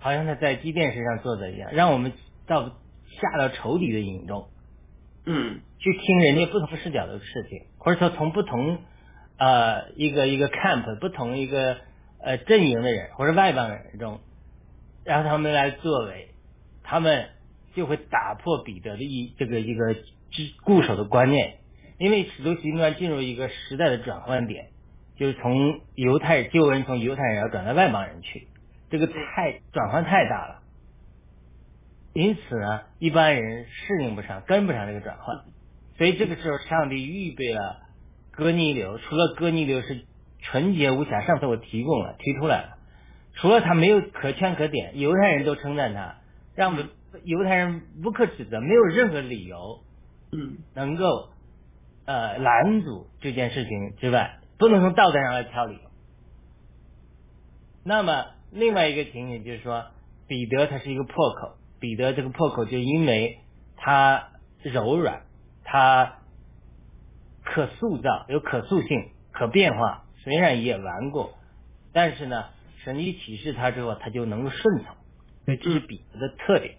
[0.00, 2.12] 好像他在基甸身上做的一样，让我们
[2.46, 4.48] 到下到仇敌的营中，
[5.24, 8.78] 嗯，去听人家不同视角的事情，或者说从不同
[9.38, 11.76] 呃一个一个 camp 不同一个
[12.20, 14.20] 呃阵营的人或者外邦人中，
[15.04, 16.28] 让他们来作为，
[16.82, 17.28] 他们
[17.74, 19.94] 就会打破彼得的一这个一个
[20.64, 21.58] 固守的观念，
[21.98, 24.66] 因为使徒行传进入一个时代的转换点。
[25.14, 28.48] 就是从犹太旧人从犹太人要转到外邦人去，
[28.90, 30.61] 这个太转换太大了，
[32.12, 35.44] 因此呢，一般人适应不上，跟不上这个转换，
[35.96, 37.80] 所以这个时候上帝预备了
[38.30, 40.04] 哥尼流，除了哥尼流是
[40.40, 42.78] 纯洁无瑕，上次我提供了提出来了，
[43.34, 46.16] 除了他没有可圈可点，犹太人都称赞他，
[46.54, 46.76] 让
[47.24, 49.80] 犹太人无可指责，没有任何理由，
[50.32, 51.30] 嗯，能够
[52.04, 54.38] 呃拦阻这件事情之外。
[54.58, 55.80] 不能从道德上来挑理由。
[57.84, 59.86] 那么另外一个情景就是说，
[60.28, 63.40] 彼得他是一个破口，彼得这个破口就因为
[63.76, 64.28] 他
[64.62, 65.24] 柔软，
[65.64, 66.20] 他
[67.44, 71.30] 可塑造，有可塑性，可变化，虽然也顽固，
[71.92, 72.44] 但是呢，
[72.84, 74.94] 神一启示他之后，他就能够顺从，
[75.44, 76.76] 所以这是彼得的特点。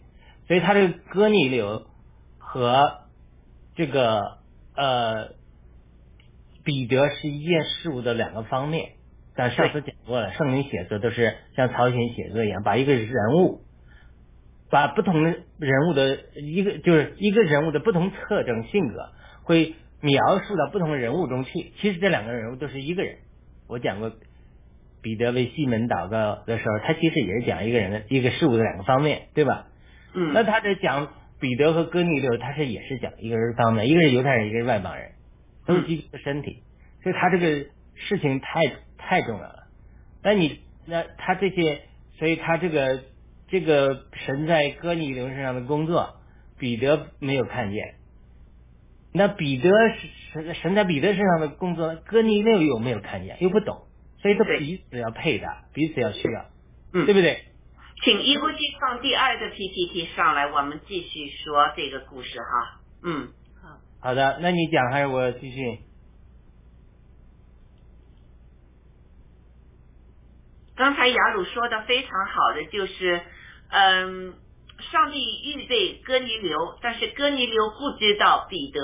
[0.47, 1.85] 所以他这个割逆流
[2.39, 3.01] 和
[3.75, 4.39] 这个
[4.75, 5.43] 呃。
[6.65, 8.91] 彼得是一件事物的两个方面，
[9.35, 13.65] 但上次讲过了，圣灵写作都是像朝鲜写作一样，把一个人物，
[14.73, 19.11] 把不同的人物的一个就是一个人物的不同特征性格，
[19.43, 21.71] 会描述到不同人物中去。
[21.77, 23.17] 其实这两个人物都是一个人。
[23.67, 24.11] 我讲过，
[25.03, 29.67] 彼得为西门祷告的时候，他其实也是讲一个人的一个事物的两个方面，对吧？
[30.15, 30.31] 嗯。
[30.33, 35.11] 那他在讲彼得和哥尼流，他是也是讲一个人方面，一个是犹太人，一个是外邦人。
[35.67, 36.63] 都是基督的身体，
[37.03, 39.67] 所以他这个事情太太重要了。
[40.23, 41.81] 那你那他这些，
[42.17, 42.99] 所以他这个
[43.53, 46.15] 这个神在哥尼流身上的工作，
[46.57, 47.99] 彼得没有看见。
[49.13, 49.69] 那彼得
[50.31, 53.85] 神神在彼得身上的工作，哥尼流有没有看见，又不懂，
[54.23, 56.45] 所以他彼此要配的，彼此要需要，
[56.93, 57.43] 嗯，对不对？
[58.03, 62.81] 请一估计放第二个 PPT 上来，我们继续说这个故事哈。
[63.03, 63.29] 嗯。
[64.01, 65.77] 好的，那你讲还是我继续？
[70.75, 73.21] 刚才雅鲁说的非常好的就是，
[73.73, 74.33] 嗯，
[74.91, 78.79] 上帝预备哥尼流，但是哥尼流不知道彼得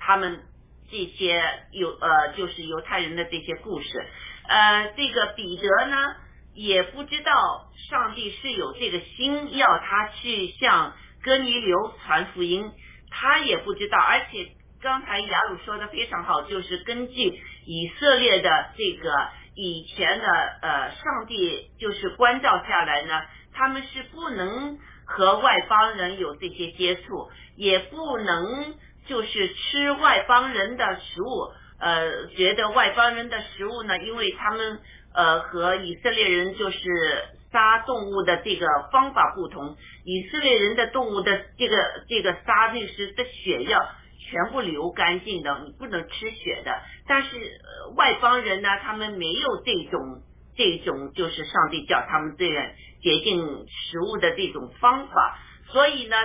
[0.00, 0.42] 他们
[0.90, 4.04] 这些犹呃就是犹太人的这些故事，
[4.48, 6.16] 呃，这个彼得呢
[6.54, 12.72] 也不知道上帝是有这个心要他去向哥尼流传福音。
[13.08, 14.48] 他也不知道，而且
[14.82, 20.26] 刚才雅鲁说的非常好，就是根据以色列的这个以前的
[20.60, 23.22] 呃，上帝就是关照下来呢，
[23.56, 28.74] 他们是不能和外邦人有这些接触，也不能
[29.06, 34.78] 就是吃外邦人的食物，呃，觉得外邦人的食物呢，因为他们
[35.14, 37.24] 呃和以色列人就是。
[37.52, 41.76] 杀动物的这个方法不同，以色列人的动物的这个
[42.06, 43.78] 这个杀律师的血要
[44.18, 46.82] 全部流干净的，你不能吃血的。
[47.06, 50.20] 但是呃外邦人呢，他们没有这种
[50.56, 52.66] 这种就是上帝叫他们这样
[53.02, 53.38] 洁净
[53.68, 55.38] 食物的这种方法，
[55.68, 56.16] 所以呢，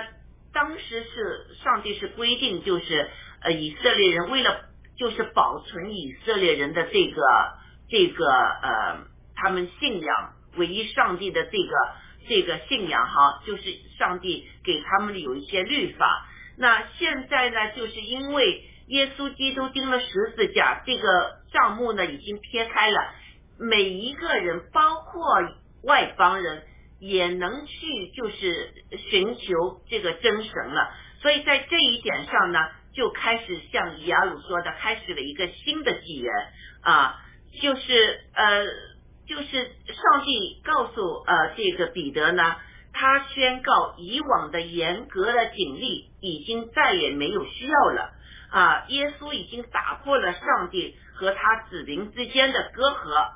[0.52, 3.10] 当时是上帝是规定，就是
[3.42, 4.64] 呃以色列人为了
[4.96, 7.22] 就是保存以色列人的这个
[7.88, 9.06] 这个呃
[9.36, 10.32] 他们信仰。
[10.58, 11.74] 唯一上帝的这个
[12.28, 13.62] 这个信仰哈，就是
[13.98, 16.26] 上帝给他们有一些律法。
[16.58, 23.14] 那现在呢，就是因为耶稣基督钉了十字架，这个账目呢已经撇开了，
[23.62, 25.24] 每一个人，包括
[25.84, 26.62] 外邦人，
[27.00, 28.74] 也能去就是
[29.10, 30.90] 寻求这个真神了。
[31.20, 32.58] 所以在这一点上呢，
[32.92, 36.32] 就开始像亚鲁说的，开始了一个新的纪元
[36.82, 37.20] 啊，
[37.60, 38.64] 就是呃。
[39.24, 42.56] 就是上帝告诉呃这个彼得呢，
[42.92, 48.12] 他宣告以往的严格的警力已经再也没有需要了
[48.50, 53.30] 啊，耶稣已经打破了上帝和他子民之间的隔阂，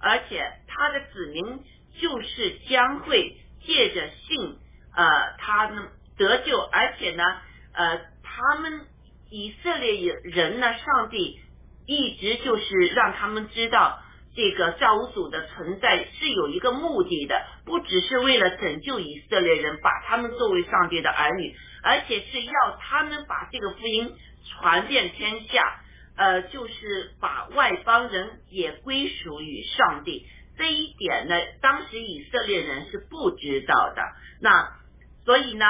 [0.00, 1.64] 而且他的子民
[2.00, 4.56] 就是将会借着信
[4.94, 7.24] 呃他们得救，而且呢
[7.72, 8.86] 呃他们
[9.30, 11.40] 以色列人呢，上帝
[11.86, 14.02] 一直就是让他们知道。
[14.36, 25.80] 这个造物主的存在是有一个目的的，不只是为了拯救以色列人，把他们作为上帝的儿女，而且是要他们把这个福音传遍天下，
[26.18, 30.26] 呃，就是把外邦人也归属于上帝。
[30.58, 34.02] 这一点呢，当时以色列人是不知道的。
[34.40, 34.76] 那
[35.24, 35.64] 所以呢，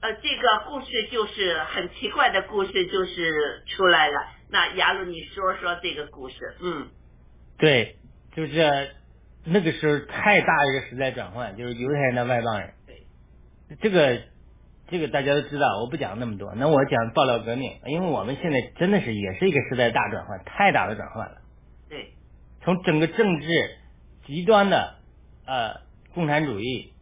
[0.00, 4.14] 呃，这个故事就是很奇怪的故事，就是出来了。
[4.50, 6.54] 那雅鲁，你说说这个故事？
[6.60, 6.90] 嗯，
[7.56, 7.96] 对，
[8.36, 8.90] 就是
[9.46, 12.74] 那个时候太大一个时代转换，就是犹太人的外邦人。
[12.86, 13.06] 对，
[13.80, 14.20] 这个
[14.88, 16.54] 这个大家都知道，我不讲那么多。
[16.54, 21.38] 那我讲爆料革命，因为我们现在真的是也是一个时代大转换，太大的转换了。
[21.88, 22.12] 对，
[22.62, 23.48] 从整个政治。
[24.26, 24.94] 极端的
[25.44, 25.82] 呃
[26.14, 26.94] 共产主义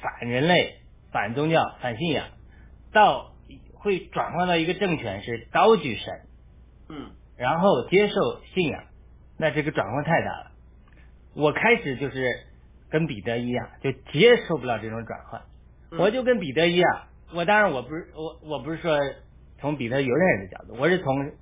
[0.00, 0.76] 反人类
[1.12, 2.28] 反宗教反信仰，
[2.90, 3.34] 到
[3.74, 6.22] 会转换到一个政权是高举神，
[6.88, 8.84] 嗯，然后接受信仰，
[9.36, 10.52] 那这个转换太大了。
[11.34, 12.24] 我开始就是
[12.88, 15.42] 跟彼得一样，就接受不了这种转换。
[15.98, 17.02] 我就跟彼得一样，
[17.34, 18.98] 我当然我不是我我不是说
[19.60, 21.32] 从彼得犹太人的角度，我是从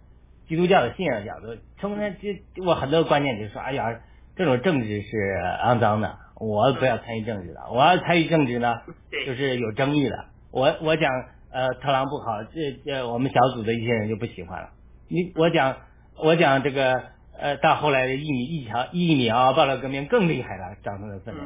[0.49, 4.01] 基督教的信仰角度，从那这我很多观念就是说，哎呀。
[4.36, 5.16] 这种政治是
[5.64, 7.72] 肮脏的，我不要参与政治的。
[7.72, 8.82] 我要参与政治呢，
[9.26, 10.26] 就是有争议的。
[10.53, 11.11] 我我讲
[11.51, 14.70] 呃特朗普好，这这我们小组的一些人就不喜欢了。
[15.09, 15.78] 你我讲
[16.22, 17.03] 我讲这个
[17.36, 21.43] 呃到后来的疫米疫苗疫苗爆料革命更厉害了，造成的分裂，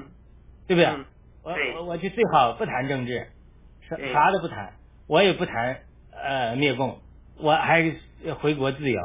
[0.66, 0.86] 对不对？
[1.44, 3.28] 我我我就最好不谈政治，
[3.96, 4.72] 啥啥都不谈，
[5.06, 5.78] 我也不谈
[6.12, 6.98] 呃灭共，
[7.38, 7.92] 我还
[8.40, 9.00] 回国自由。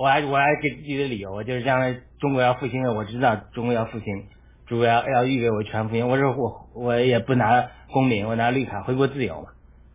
[0.00, 4.26] 我还我还给自己的理由，我就是将来中国要复兴了，我知道中国要复兴，
[4.64, 6.08] 主要要预给我全复兴。
[6.08, 9.48] 我说我我也不拿公民，我拿绿卡回国自由嘛。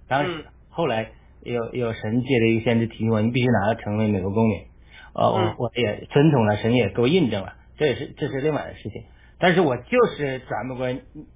[0.09, 1.11] 当时后来
[1.41, 4.65] 有有神借着一个先知提醒我，你必须拿成为美国公民。
[5.13, 9.03] 呃，我我也遵从了，神也给我印证了，这也是这是另外的事情。
[9.39, 10.87] 但是我就是转不过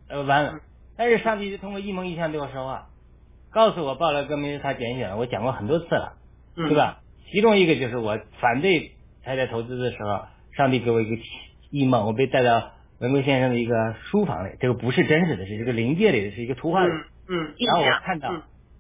[0.10, 0.60] 呃弯了。
[0.98, 2.90] 但是上帝就通过一梦一象对我说话，
[3.52, 6.18] 告诉我报了革命是他拣选了，我讲过很多次了，
[6.56, 7.00] 对吧？
[7.32, 8.94] 其中一个就是我反对
[9.24, 10.26] 太太投资的时候，
[10.56, 11.22] 上帝给我一个
[11.70, 16.92] 异梦，我被带到文贵先生的一个书房里，这个不是真实的，是这个灵界里的，是一个图画里。
[17.30, 18.30] 嗯，然后我看到，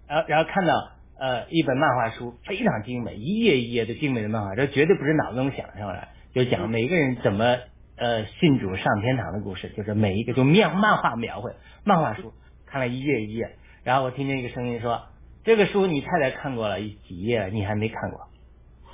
[0.07, 7.57] 然后然后看到呃一本漫画书，非常精美，一页一页的精美的漫画，这绝对不是脑子中想象的，就讲每个人怎么
[7.97, 11.51] 呃信主上天堂的故事，就是每一个就描漫画描绘，
[11.83, 12.33] 漫画书
[12.65, 15.03] 看了一页一页，然后我听见一个声音说，
[15.43, 18.27] 这个书你太太看过了几页，你还没看过。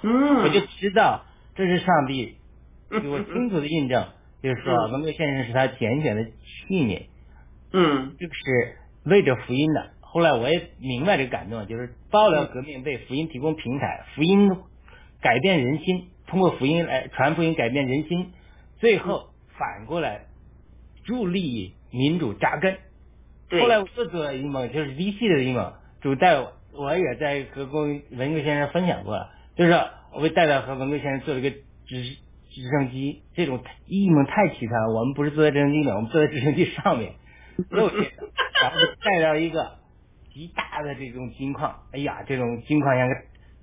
[0.01, 1.25] 嗯，我就知道
[1.55, 2.37] 这是上帝
[2.89, 4.07] 给我清楚的印证，
[4.41, 6.31] 就是说文革先生是他拣选的器
[6.69, 7.07] 皿，
[7.71, 9.91] 嗯，这个是为着福音的。
[10.01, 14.51] 后来我也明白这个感动，就是爆料革命为福音提供平台，福音
[15.21, 18.31] 改变人心，通过福音来传福音改变人心，
[18.83, 20.25] 最后反过来
[21.05, 22.77] 助力民主扎根。
[23.49, 25.71] 后来我做了一梦，就是 VC 的阴谋，
[26.01, 29.29] 主带我，我也在和公文革先生分享过了。
[29.55, 29.71] 就是
[30.13, 32.03] 我被带到和文革先生做了一个直
[32.51, 34.93] 直升机，这种一梦太奇特了。
[34.93, 37.13] 我们不是坐在直升机里，我们坐在直升机上面，
[37.69, 37.89] 然后
[39.01, 39.77] 带到一个
[40.33, 41.83] 极大的这种金矿。
[41.93, 43.15] 哎呀，这种金矿像个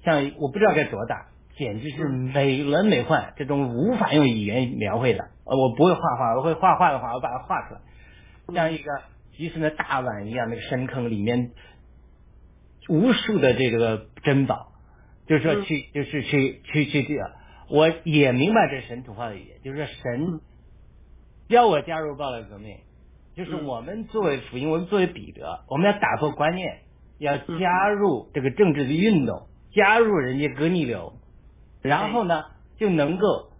[0.02, 1.26] 像我不知道该多大，
[1.56, 5.30] 简直是美轮美奂，这种无法用语言描绘的。
[5.44, 7.80] 呃，我不会画画，我会画画的话，我把它画出来，
[8.54, 8.90] 像一个
[9.36, 11.50] 集成的大碗一样，那个深坑里面
[12.88, 14.68] 无数的这个珍宝。
[15.26, 17.30] 就是说去，就是去去去这个，
[17.68, 20.40] 我也明白这神土化的语言，就是说神
[21.46, 22.78] 要我加入暴力革命，
[23.36, 26.80] 就是我们作为福音，我们作为彼得，我们要打破观念，
[27.18, 31.19] 要加入这个政治的运动，加入人家格逆流，
[31.82, 32.44] 然后呢
[32.78, 33.52] 就能够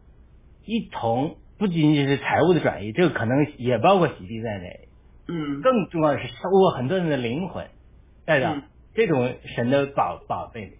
[0.64, 4.88] 一同，不仅仅是财务的转移，这个可能也包括洗地在内，
[5.28, 7.66] 嗯，更重要的是收获很多人的灵魂，
[8.24, 8.56] 带到
[8.94, 10.76] 这种神的宝宝贝里。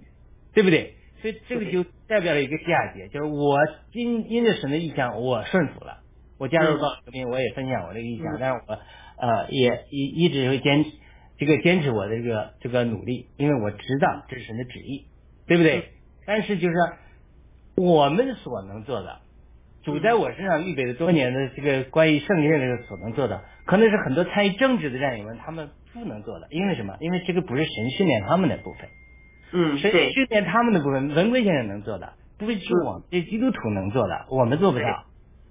[0.53, 0.97] 对不对？
[1.23, 3.57] 所以这个就代表了一个价值，就是我
[3.93, 5.99] 因因着神的意向，我顺服了，
[6.39, 10.91] 我加入到革命，我也分享我这个意向，但是我呃也一一直会坚持
[11.39, 15.07] 这个坚持我的这个这个努力，因为我知道这是神的旨意，
[15.47, 15.91] 对不对？
[16.27, 16.75] 但是就是
[17.81, 19.19] 我们所能做的，
[19.83, 26.97] 主在我身上预备了多年的这个关于圣经的这个所能做的，可能是很多参与政治的战友们他们不能做的，因为什么？
[27.01, 28.89] 因为这个不是神训练他们的部分。
[29.53, 35.07] 嗯，神训练他们的部分，文贵先生能做的，不是我们这基督徒能做的，我们做不到，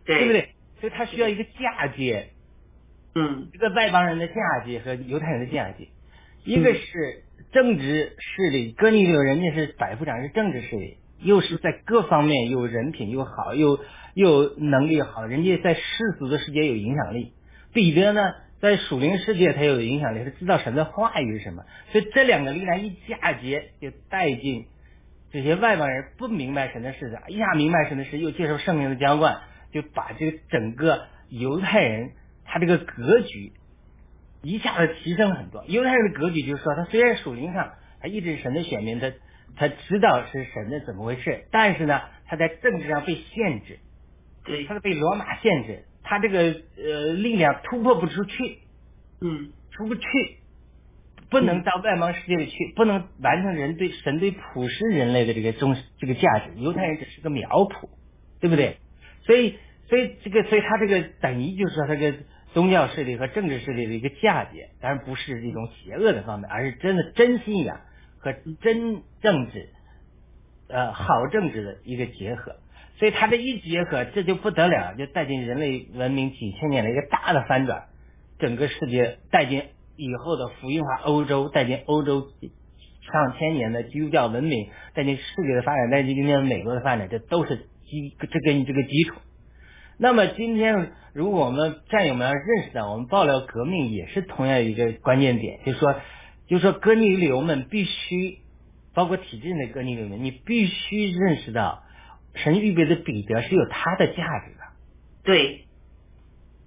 [0.05, 0.25] 对。
[0.25, 0.49] 不对？
[0.79, 2.29] 所以他需要一个嫁接，
[3.13, 4.33] 嗯，一个外邦人的嫁
[4.65, 5.89] 接和犹太人的嫁接，
[6.45, 13.79] 一个是政治势力，哥尼流人家是百夫长，是政治势力，又是在各方面又人品又好，又
[14.13, 15.81] 又能力好，人家在世
[16.17, 17.33] 俗的世界有影响力。
[17.73, 18.21] 彼得呢？
[18.61, 21.63] 在属灵世界，他有影响力，他知道神的话语是什么，
[21.93, 24.65] 所以这两个力量一嫁接，就带进
[25.31, 32.11] 这些外邦人不明白神的事情，一下明白神的事，又接受圣灵的浇灌，就把这个整个犹太人
[32.43, 33.53] 他这个格局
[34.41, 35.63] 一下子提升了很多。
[35.65, 39.09] 犹太人的格局就是说，他虽然属灵上他一直是神的选民，他
[39.55, 43.79] 他知道是神的怎么回事，但是呢，他在政治上被限制，
[44.45, 46.39] 对，他是被罗马限制，他这个
[46.77, 48.59] 呃力量突破不出去，
[49.21, 50.01] 嗯，出不去。
[51.31, 56.59] 不能到外邦世界里去，不能完成人对神对普世人类的这个中这个价值。
[56.59, 57.87] 犹太人只是个苗圃，
[58.39, 58.77] 对不对？
[59.21, 62.17] 所以，所以这个，所以他这个等于就是说，他这个
[62.55, 67.79] 宗教势力和政治势力的一个嫁接，当然不是一种邪恶的方面，而是真的真信仰
[68.19, 69.69] 和真政治，
[70.67, 72.57] 呃，好政治的一个结合。
[72.97, 77.85] 所以他这一结合，这就不得了，就带进人类文明几千年的一个大的翻转，
[78.37, 79.63] 整个世界带进。
[80.01, 82.21] 以后的福音化欧洲，带进欧洲
[83.01, 89.15] 上千年的基督教文明，带进世界的发展，带进今天美国的发展，这都是基这个这个基础。
[89.97, 95.93] 那么今天，如果我们战友们要认识到，我们爆料革命也是同样一个关键点，就是说，
[96.49, 98.39] 就是说，哥尼流们必须，
[98.95, 101.83] 包括体制内哥尼流们，你必须认识到，
[102.33, 104.63] 神预备的彼得是有他的价值的。
[105.23, 105.65] 对，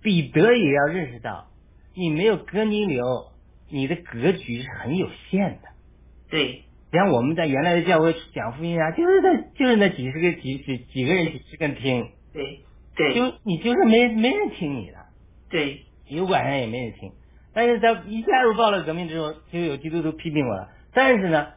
[0.00, 1.48] 彼得也要认识到。
[1.94, 3.32] 你没有哥尼流，
[3.68, 5.68] 你的格局是很有限的。
[6.30, 6.62] 对，
[6.92, 12.08] 像我们在原来的教会讲福音啊，就是那，就是那几十个几几几个人几十个人听。
[12.32, 12.60] 对
[12.94, 13.14] 对。
[13.14, 14.94] 就你就是没没人听你的。
[15.50, 15.82] 对。
[16.06, 17.12] 油管上也没人听，
[17.54, 20.68] 但是在一加入暴乱革命之后，就有基督徒批评我了。
[20.94, 21.48] 但是呢，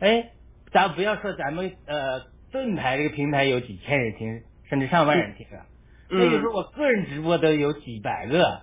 [0.00, 0.30] 哎，
[0.72, 2.20] 咱不要说咱们呃
[2.52, 5.66] 盾牌这个平台有几千人听，甚至上万人听了。
[6.10, 6.18] 嗯。
[6.18, 8.62] 那就说我个人直播都有几百个。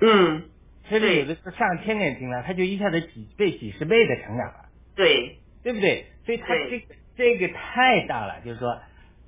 [0.00, 0.44] 嗯。
[0.88, 4.66] 甚至有的是上千个人听了，他就一下子几倍、几十倍的成长了。
[4.96, 6.06] 对，对不对？
[6.26, 8.78] 所以他这个这个太大了，就是说，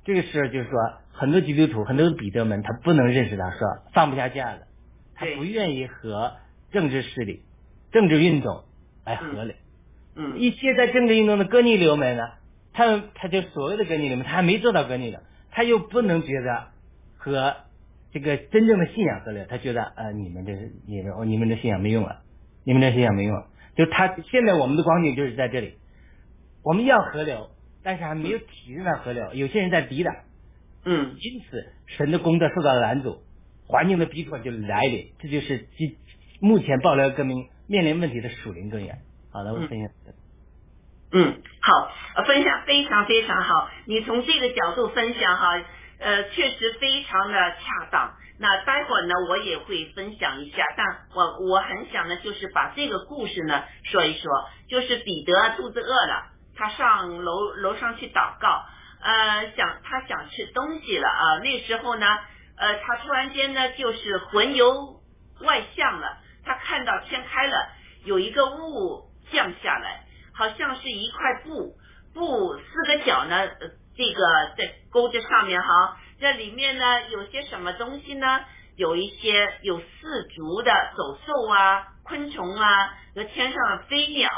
[0.05, 0.79] 这个时候就是说，
[1.13, 3.61] 很多基督徒、很多彼得们，他不能认识到，说
[3.93, 4.67] 放不下架子，
[5.15, 6.35] 他不愿意和
[6.75, 7.41] 政治势力、
[7.93, 8.65] 政治运动
[9.07, 9.55] 来合理。
[10.15, 10.39] 嗯。
[10.39, 12.23] 一些在政治运动的哥尼流们呢，
[12.75, 15.21] 他们他就所谓的哥尼流们，他还没做到哥尼流，
[15.51, 16.67] 他又不能觉得
[17.17, 17.57] 和。
[18.15, 20.53] 这个真正的信仰合流，他觉得呃，你们这
[20.87, 22.23] 你们哦你们的信仰没用了，
[22.63, 23.49] 你们的信仰没用了。
[23.77, 25.75] 就他现在我们的光景就是在这里，
[26.63, 27.51] 我们要合流，
[27.83, 30.15] 但是还没有体制上合流，有些人在抵挡。
[30.85, 31.17] 嗯。
[31.19, 31.67] 因此，
[31.97, 33.19] 神的功德受到了拦阻，
[33.67, 35.97] 环境的逼迫就来临，这就是今
[36.45, 38.99] 目前爆料革命面临问题的属灵根源。
[39.33, 39.89] 好的，我分享。
[41.11, 45.65] 嗯，好，分享非常非常好，你从这个角度分享哈。
[45.99, 48.13] 呃，确实非常的恰当。
[48.39, 50.67] 那待会儿呢，我也会分享一下。
[50.77, 54.31] 但我我很想呢，就是把这个故事呢说一说。
[54.69, 58.67] 就是彼得肚子饿了，他上楼楼上去祷告，
[59.01, 61.39] 呃，想他想吃东西了啊。
[61.43, 62.07] 那时候呢，
[62.59, 65.01] 呃，他突然间呢，就是魂游
[65.41, 66.19] 外向了。
[66.45, 67.69] 他看到天开了，
[68.05, 71.77] 有一个雾降下来，好像是一块布，
[72.13, 73.37] 布四个角呢。
[73.39, 74.21] 呃这个
[74.59, 78.41] 在钩子上面哈，这里面呢有些什么东西呢？
[78.75, 84.29] 有一些有四足的走兽啊、昆虫啊和天上的飞鸟，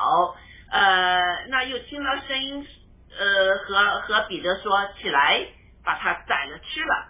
[0.70, 2.66] 呃，那又听到声音，
[3.18, 5.46] 呃，和和彼得说起来，
[5.82, 7.08] 把它宰了吃了。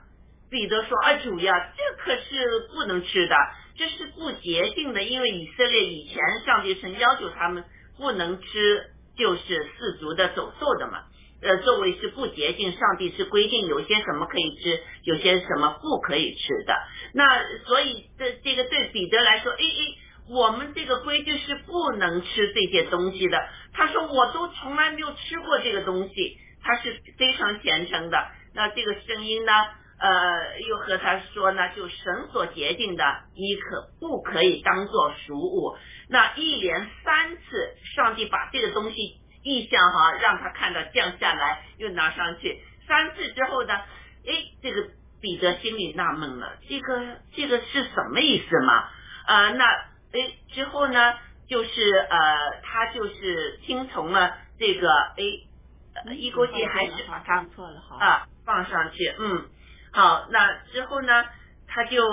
[0.49, 3.36] 彼得说啊，主呀，这可是不能吃的，
[3.78, 7.64] 这是不洁净的，因为以色列以前上帝曾要求他们
[7.98, 11.04] 不能吃，就是四足的走兽的嘛。
[11.42, 16.74] 呃，作为是不洁净，上帝是规定有些什么可以吃，有些什么不可以吃的。
[17.12, 17.24] 那
[17.66, 19.94] 所以这这个对彼得来说，哎哎，
[20.30, 23.38] 我们这个规矩是不能吃这些东西的。
[23.74, 28.18] 他说我都从来没有吃过这个东西，他是非常虔诚的。
[28.54, 29.52] 那这个声音呢，
[29.99, 35.76] 呃，又和他说呢，就神所洁定的，你可不可以当做俗物？
[36.09, 39.20] 那一连三次，上帝把这个东西。
[39.49, 43.74] 意象哈，让他看到降下来，又拿上去三次之后呢，
[44.26, 44.88] 哎，这个
[45.20, 48.88] 彼得心里纳闷了，这个这个是什么意思嘛？
[49.28, 51.14] 呃，那哎之后呢，
[51.49, 55.22] 就是呃，他就是听从了这个哎，
[56.16, 59.47] 一锅鸡还是把它错了哈啊放上去，嗯，
[59.97, 61.24] 好，那之后呢，
[61.66, 62.05] 他就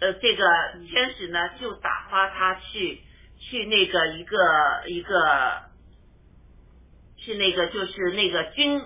[0.00, 0.44] 呃这个
[0.88, 3.04] 天使呢就打发他去。
[3.40, 5.62] 去那个一个一个，
[7.16, 8.82] 去那个就是那个军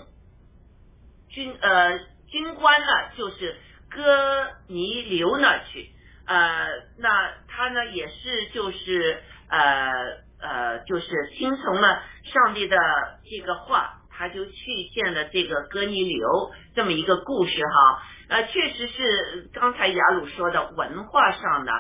[1.30, 3.56] 军呃军官呢，就是
[3.88, 5.90] 哥尼流那去，
[6.26, 6.68] 呃，
[6.98, 12.76] 那他呢也是就是呃呃，就是听从了上帝的
[13.24, 18.02] 这个话，他就去见了这个哥尼流这么一个故事哈。
[18.28, 21.72] 呃，确实是刚才雅鲁说的文化上的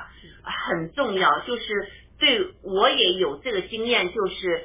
[0.42, 1.62] 很重要，就是
[2.18, 4.64] 对我也有这个经验，就是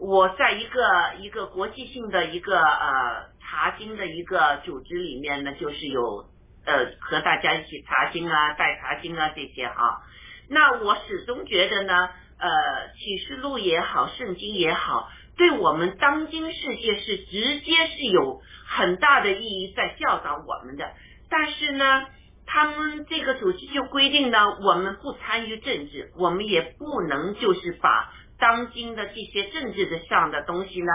[0.00, 0.80] 我在一个
[1.18, 6.24] 一个国际性的一个呃查经的一个组织里面呢，就是有
[6.64, 10.00] 呃和大家一起查经啊、带查经啊这些哈。
[10.48, 12.08] 那我始终觉得呢，
[12.38, 12.48] 呃，
[12.96, 20.84] 启示录也好，圣经也好，对我们当今世界是直接是有很大的意义在教导我们的。
[21.30, 22.06] 但是呢，
[22.44, 30.92] 他们这个组织就规定呢，我们不参与政治，我们也不能就是把当今的这些政治的上的东西呢，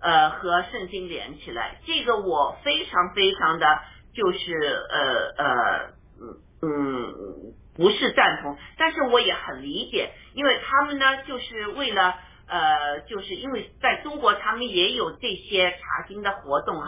[0.00, 1.80] 呃，和圣经连起来。
[1.86, 3.78] 这个我非常非常的
[4.12, 4.52] 就是
[4.90, 5.80] 呃呃
[6.20, 12.16] 嗯嗯不是赞同，但是我也很理解，因为他们呢就是为了。
[12.46, 16.86] 呃，就是因为在中国，他们也有这些查经的活动哈。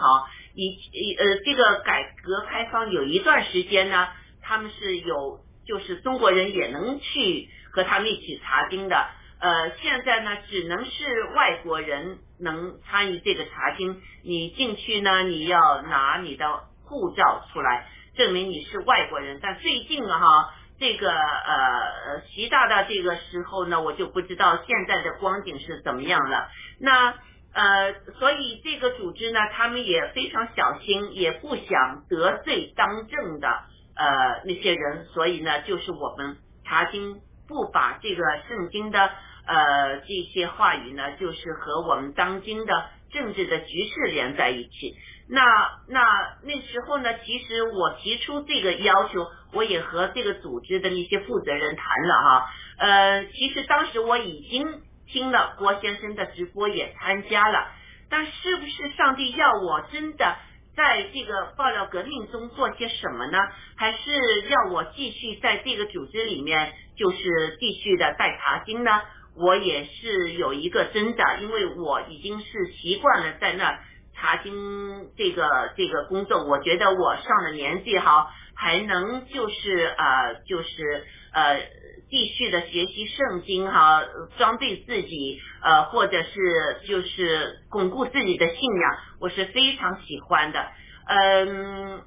[0.53, 4.07] 以呃，这个改革开放有一段时间呢，
[4.41, 9.07] 他们是有，就是中国人也能去和他们一起查经的。
[9.39, 14.01] 呃，现在呢，只能是外国人能参与这个查经。
[14.23, 19.39] 你进去呢，你要拿你的护照出来，证明你是外国人。
[19.41, 20.53] 但最近哈。
[20.79, 26.49] 这个呃，习大大这个时候呢，我就不知道现在的光景是怎么样了。
[26.79, 27.15] 那
[27.53, 33.47] 呃，所以这个组织呢，他们也非常小心，也不想得罪当政的
[33.95, 39.09] 呃那些人，所以呢，就是我们查经不把这个圣经的
[39.47, 44.95] 呃这些话语呢，就是和我们当今的政治的局势连在一起。
[45.29, 45.43] 那
[45.89, 52.49] 那那时候呢，其实我提出这个要求，我也和这个组织的那些负责人谈了哈。
[52.77, 54.65] 呃，其实当时我已经
[55.07, 57.67] 听了郭先生的直播，也参加了。
[58.09, 60.37] 但是不是上帝要我真的
[60.77, 63.37] 在这个爆料革命中做些什么呢？
[63.75, 69.01] 还是要我继续在这个组织里面，就是继续的带查经呢？
[69.35, 73.77] 我也是有一个挣扎，因为我已经是习惯了在那。
[74.19, 81.61] 查经这个这个工作，我觉得我上了年纪哈，还能就是呃就是呃
[82.09, 84.03] 继续的学习圣经哈，
[84.39, 90.65] 装备自己呃或者是就是巩固自己的信仰，我是非常喜欢的。
[91.05, 92.01] 嗯，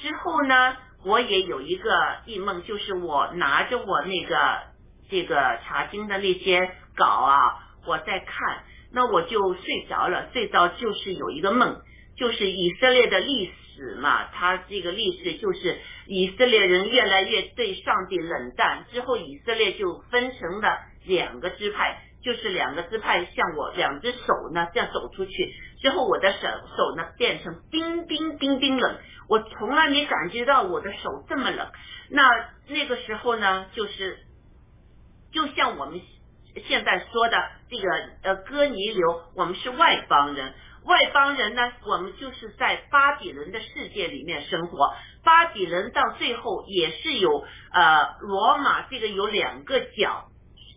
[0.00, 1.90] 之后呢，我也有一个
[2.26, 4.36] 异梦，就是我拿着我那个
[5.10, 8.62] 这个查经的那些稿啊，我在看。
[8.92, 11.80] 那我就睡着了，睡着就是有一个梦，
[12.16, 28.96] 就是以色列的历史嘛，它这个历史就是以色列人越来越对上帝冷淡，之后以色列就分成了两个支派，就是两个支派像我两只手呢这样走出去，之后我的手手呢变成冰冰冰冰冷，
[29.28, 31.70] 我从来没感觉到我的手这么冷。
[32.10, 32.22] 那
[32.66, 34.18] 那个时候呢，就是
[35.32, 36.00] 就像我们。
[36.66, 37.36] 现在说的
[37.70, 37.88] 这个
[38.22, 40.52] 呃哥尼流，我们是外邦人，
[40.84, 44.94] 外邦人呢，我们就是在巴比伦的世界里面生活。
[45.22, 50.24] 巴比伦到最后也是有呃罗马这个有两个角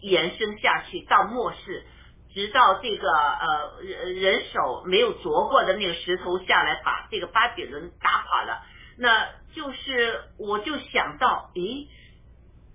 [0.01, 1.85] 延伸下去到末世，
[2.33, 3.81] 直到这个呃
[4.13, 8.61] 人手没有啄过的那个石头下来，把这个巴比伦打垮了。
[8.97, 11.87] 那就是我就想到，诶。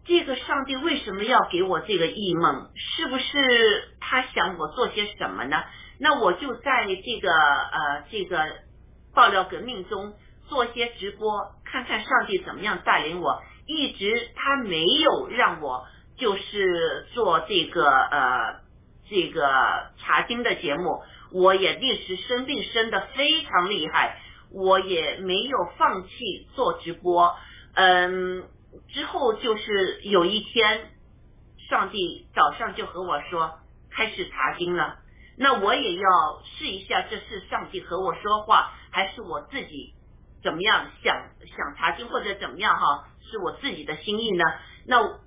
[0.09, 2.71] 这个上帝为什么要给我这个异梦？
[2.75, 5.63] 是不是他想我做些什么呢？
[6.01, 8.43] 那我就在这个呃这个
[9.15, 10.15] 爆料革命中
[10.49, 13.43] 做些直播，看看上帝怎么样带领我。
[13.67, 15.87] 一直他没有让我
[16.17, 18.61] 就是做这个呃
[19.11, 21.03] 这个查经的节目，
[21.33, 24.17] 我也历时生病生的非常厉害，
[24.51, 27.37] 我也没有放弃做直播，
[27.75, 28.45] 嗯。
[28.89, 30.91] 之后就是有一天，
[31.69, 33.59] 上帝早上就和我说
[33.91, 34.99] 开始查经了。
[35.37, 39.95] 那我也要试一下，这是上帝和我说话，还是我自己
[40.43, 41.15] 怎么样想
[41.57, 43.09] 想查经或者怎么样哈？
[43.31, 44.45] 是我自己的心意呢？
[44.87, 45.19] 那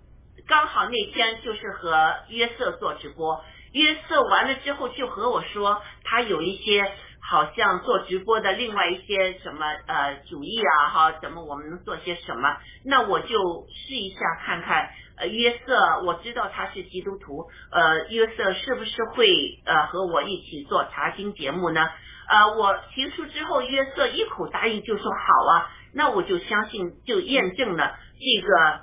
[0.48, 3.44] 刚好那天就是和约瑟做直播，
[3.74, 6.92] 约瑟完了之后就和我说他有一些。
[7.32, 12.58] 好像做直播的另外一些什么呃主意啊哈，怎么我们能做些什么？
[12.84, 14.90] 那我就试一下看看。
[15.16, 21.88] 呃，约瑟我知道他是基督徒，呃，约瑟是不是会呃和我一起做查经节目呢？
[22.28, 25.72] 呃，我提出之后，约瑟一口答应就说好啊。
[25.94, 28.82] 那我就相信，就验证了这个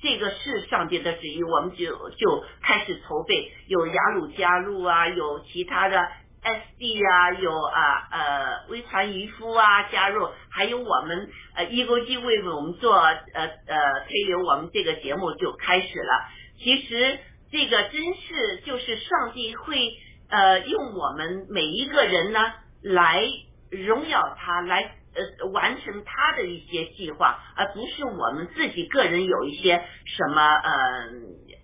[0.00, 6.08] 这个是上帝的旨意，我们就就开始筹备，有雅鲁加入啊，有其他的
[6.42, 16.28] SD 啊，有啊呃微传渔夫啊加入，还有我们呃一钩机为我们做呃呃推流，我们这个节目就开始了。
[16.58, 17.18] 其实
[17.50, 19.92] 这个真是就是上帝会
[20.28, 22.40] 呃用我们每一个人呢
[22.82, 23.24] 来
[23.70, 24.96] 荣耀他来。
[25.14, 30.72] 呃，完成他的一些计划，而不是我们自己个人有一些什么呃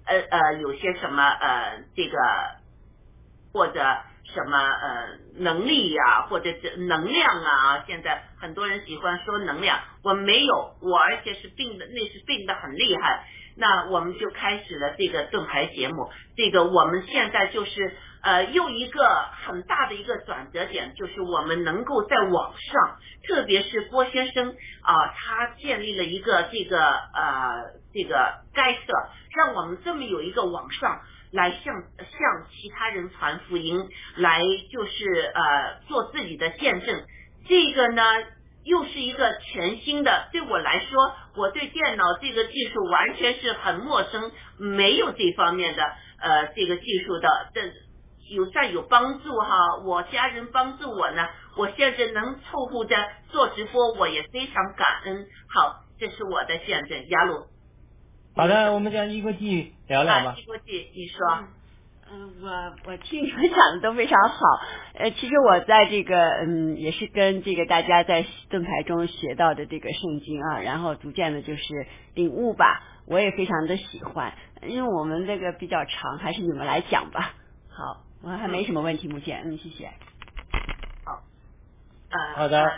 [0.05, 2.19] 呃呃，有些什么呃这个
[3.55, 3.81] 或者
[4.39, 5.09] 什么呃
[5.39, 7.85] 能力呀，或者是能量啊。
[7.89, 13.27] 现在很多人喜欢说能量，我没有，我而且是病的，那是病的很厉害。
[13.57, 17.97] 那我们就开始了这个盾牌节目，这个我们现在就是。
[18.21, 19.01] 呃，又一个
[19.47, 28.81] 很大的一个转折点，就是我们能够在网上，特别是郭先生啊，他建立了一个这个呃这个该社，
[29.37, 31.01] 让我们这么有一个网上
[31.33, 37.05] 来向向其他人传福音，来就是呃做自己的见证。
[37.49, 38.03] 这个呢，
[38.65, 45.83] 又是一个全新的，对我来说，我对电脑这个技术完全是很陌生，没有这方面的
[46.21, 47.61] 呃这个技术的这。
[48.31, 51.27] 有算有帮助哈，我家人帮助我呢，
[51.57, 52.95] 我现在能凑合着
[53.31, 55.27] 做直播，我也非常感恩。
[55.49, 57.47] 好，这是我的见证，雅鲁。
[58.39, 60.37] 好的，我们讲一国际聊聊吧。
[60.39, 61.19] 一国际，你说。
[62.09, 64.39] 嗯，我我听你们讲的都非常好。
[64.95, 66.17] 呃，其实我在这个
[66.47, 72.81] 嗯，也是跟这个大家在盾牌中学到的这个圣经啊，然后逐渐的就是领悟吧。
[73.07, 74.33] 我也非常的喜欢，
[74.63, 77.35] 因为我们这个比较长，还是你们来讲吧。
[77.69, 78.05] 好。
[78.23, 79.91] 我还没什么问题，目前，嗯，谢谢。
[81.05, 81.25] 好，
[82.11, 82.71] 呃，好的。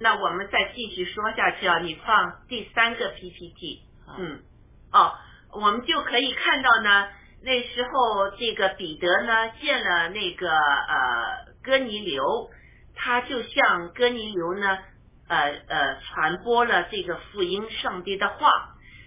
[0.00, 3.82] 那我们再继续说下去啊，你放第三个 PPT，
[4.18, 4.42] 嗯，
[4.92, 5.12] 哦，
[5.52, 7.08] 我们就可以看到呢，
[7.42, 12.50] 那时候这个彼得呢见了那个呃哥尼流，
[12.94, 14.78] 他就向哥尼流呢
[15.28, 18.50] 呃呃传播了这个福音上帝的话，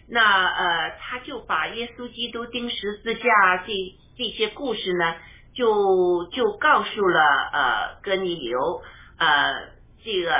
[0.10, 3.24] 那呃他就把耶稣基督钉十字架
[3.66, 3.74] 这。
[4.20, 5.16] 这些故事呢，
[5.56, 7.22] 就就告诉了
[7.54, 8.82] 呃哥尼流。
[9.18, 9.70] 呃
[10.04, 10.36] 这个，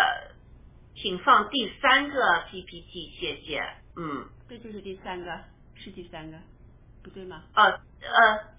[1.02, 3.62] 请放第三个 PPT，谢谢，
[3.96, 5.40] 嗯，这就是第三个，
[5.76, 6.38] 是第三个，
[7.04, 7.44] 不对吗？
[7.54, 7.80] 呃呃，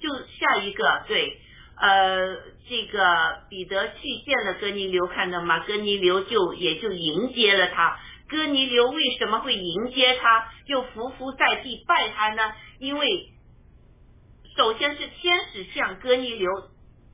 [0.00, 1.40] 就下一个，对，
[1.76, 2.36] 呃，
[2.68, 5.60] 这个彼得去见了哥尼流，看到吗？
[5.66, 7.98] 哥尼流就也就迎接了他。
[8.28, 12.52] 哥尼流为什么会迎接他，又伏伏在地拜他呢？
[12.78, 13.32] 因为。
[14.56, 16.50] 首先是天使向哥尼流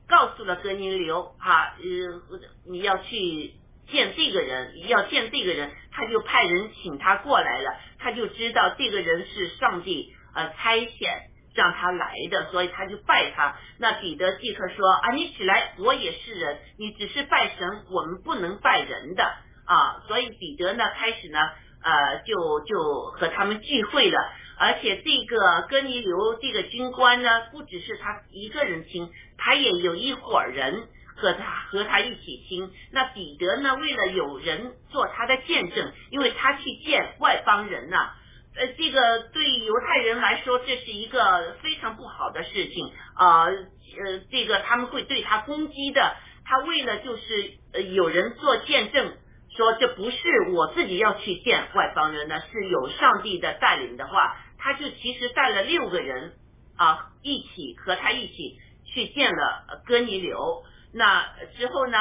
[0.07, 3.53] 告诉了哥尼流啊，呃，你要去
[3.87, 11.09] 见这个人，要见这个人，他就派人请他过来了，他就知道这个人是上帝呃差遣
[11.55, 13.57] 让他来的，所以他就拜他。
[13.79, 19.23] 那彼得即刻说啊，你起来，我也是人，你只是拜神，我们不能拜人的
[19.65, 20.03] 啊。
[20.07, 21.39] 所以彼得呢，开始呢，
[21.81, 22.77] 呃，就就
[23.17, 24.17] 和他们聚会了。
[24.59, 30.87] 而且这个哥尼流这个军官呢，不只是他一个人听，他也有一伙人
[31.17, 32.71] 和他和他一起听。
[32.91, 38.13] 那彼得呢，为了有人做他的见证，因为他去见外邦人呐，
[38.55, 46.15] 呃，这个对犹太人来说，这是一个非常不好的事情啊，呃，这个他们会对他攻击的。
[46.45, 49.17] 他为了就是呃有人做见证，
[49.55, 50.17] 说这不是
[50.53, 54.37] 我自己要去见外邦人呢，是有上帝的带领的话。
[54.59, 56.33] 他就其实带了六个人
[56.77, 60.63] 啊，一起和他一起去见了哥尼流。
[60.97, 61.25] 那
[61.57, 61.97] 之后呢，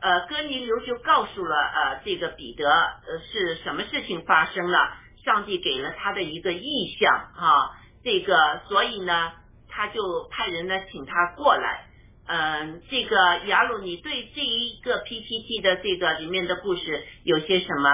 [0.00, 4.78] 呃，哥尼流就告诉了呃这个彼得，呃是什么事情发生了？
[5.24, 9.32] 上帝给了他的一个意象啊，这个所以呢，
[9.68, 11.84] 他就派人呢请他过来。
[12.26, 17.90] 嗯，这个雅鲁，你对这一个 PPT 的这个里面的故事有些什么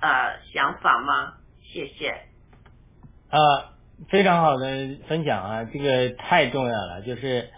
[0.00, 1.34] 呃想法吗？
[1.62, 2.10] 谢谢。
[3.30, 3.74] 啊，
[4.08, 4.66] 非常好的
[5.08, 7.50] 分享啊，这个太重要了，就是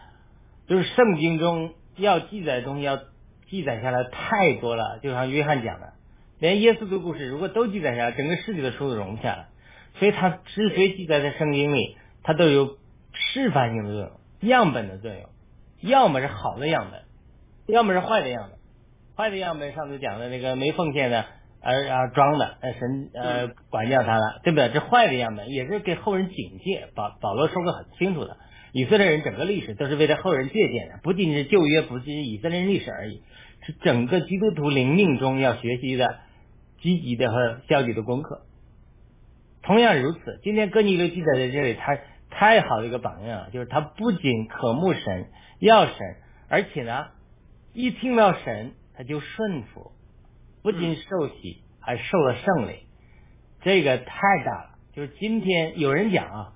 [0.69, 2.99] 就是圣经中要记载的东西要
[3.49, 5.93] 记载下来太多了，就像约翰讲的，
[6.39, 9.47] 连耶稣的故事如果都记载下来，整个世界的书都容不下了。
[9.99, 12.79] 所以它之所以记载在圣经里，它都有
[13.13, 15.29] 示范性的作用、样本的作用，
[15.81, 17.03] 要么是好的样本，
[17.67, 18.59] 要么是坏的样本。
[19.17, 21.25] 坏的样本上次讲的那个没奉献的。
[21.63, 24.71] 而啊装的，呃神呃管教他了，对不对？
[24.71, 26.89] 这坏的样本也是给后人警戒。
[26.95, 28.39] 保保罗说的很清楚的，
[28.73, 33.23] 以色列人整个历史都是为了后人借鉴的，不仅是旧约，不仅是以色列人历史而已，
[33.63, 36.21] 是整个基督徒灵命中要学习的
[36.81, 38.47] 积极的和消极的功课。
[39.63, 41.99] 同样如此，今天哥尼流记载在这里，他
[42.31, 45.27] 太好的一个榜样，就是他不仅渴慕神、
[45.59, 45.97] 要神，
[46.49, 47.09] 而且呢，
[47.75, 49.93] 一听到神他就顺服，
[50.63, 52.77] 不仅受洗，还受了圣灵，
[53.63, 54.71] 这个太大了。
[54.95, 56.53] 就是今天有人讲啊，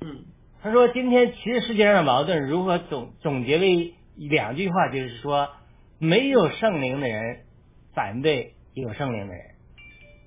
[0.00, 0.24] 嗯，
[0.62, 5.50] 他说今天其实世界上的矛盾如何总总结为两句话，就是说
[5.98, 7.40] 没有圣灵的人
[7.94, 9.44] 反对有圣灵的人，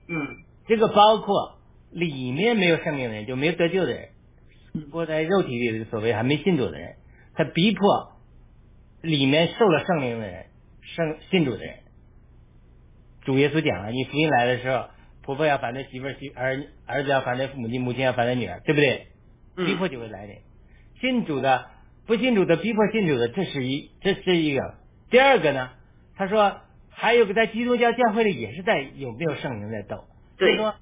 [0.09, 0.27] 嗯
[0.67, 1.59] 这个包括
[1.91, 4.09] 里面没有圣灵的人，就没有得救的人，
[4.91, 6.95] 活在肉体里的所谓还没信主的人，
[7.33, 8.13] 他逼迫
[9.01, 10.47] 里面受了圣灵的人，
[10.81, 11.75] 圣信主的人。
[13.23, 14.89] 主耶稣讲了，你福音来的时候，
[15.23, 19.07] 婆婆要反对媳妇儿，媳儿儿子要反对父母亲，母亲要反对女儿，对不对？
[19.57, 20.37] 嗯逼迫就会来临。
[20.99, 21.65] 信主的、
[22.07, 24.75] 不信主的、逼迫信主的，这是一，这是一个。
[25.09, 25.71] 第二个呢，
[26.15, 30.05] 他说还有个在基督教教会里也是在有没有圣灵在斗。
[30.37, 30.75] 对就是说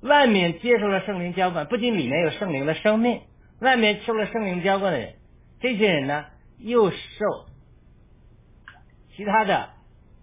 [0.00, 3.20] 外面接受了圣灵浇灌，不仅里面有圣灵的生命，
[3.60, 5.14] 外面受了圣灵浇灌的人，
[5.60, 6.24] 这些人呢
[6.58, 6.96] 又受
[9.16, 9.70] 其他的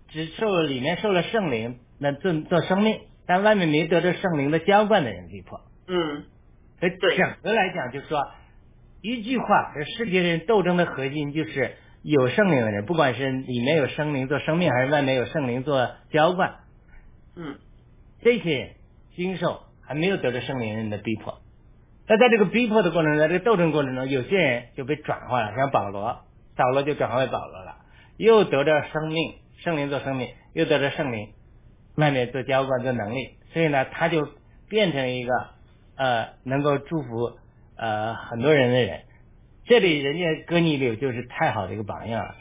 [0.09, 5.61] 只受了里面受了圣灵那做做生命，但外面没得着圣灵的浇灌的人逼迫。
[5.87, 6.23] 嗯
[6.79, 7.17] 所以对。
[7.17, 8.19] 整个来讲，就是说
[9.01, 16.55] 一句话，这世界人斗争的核心就是有圣灵的人，不管是里面有圣灵做生命，还是外面有圣灵做浇灌，
[17.35, 17.57] 嗯。
[18.21, 18.69] 这些人
[19.15, 21.39] 经受还没有得到圣灵人的逼迫。
[22.07, 26.21] 那在这个逼迫的过程中，在这个斗争过程中，有些人就被转化了，像保罗，
[26.57, 27.77] 保罗就转化为保罗了，
[28.17, 31.29] 又得到生命，圣灵做生命，又得到圣灵，
[31.95, 34.27] 外面做浇灌做能力，所以呢，他就
[34.67, 35.31] 变成一个
[35.99, 37.37] 呃能够祝福
[37.75, 39.01] 呃很多人的人。
[39.65, 42.35] 这里人家哥尼流就是太好的一个榜样了。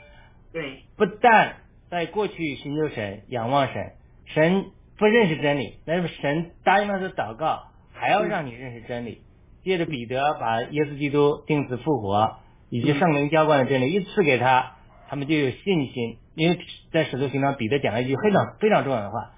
[0.53, 1.57] 对不但
[1.91, 3.93] 在过去寻求神、仰望神，
[4.27, 9.23] 神不认识真理，但是神答应他的祷告，还要让你认识真理。
[9.65, 12.39] 借着彼得把耶稣基督定死复活
[12.71, 14.77] 以及圣灵浇灌的真理一赐给他，
[15.09, 16.19] 他们就有信心。
[16.35, 16.59] 因为
[16.93, 19.33] 在使徒行传，彼得讲了一句非常非常重要的话：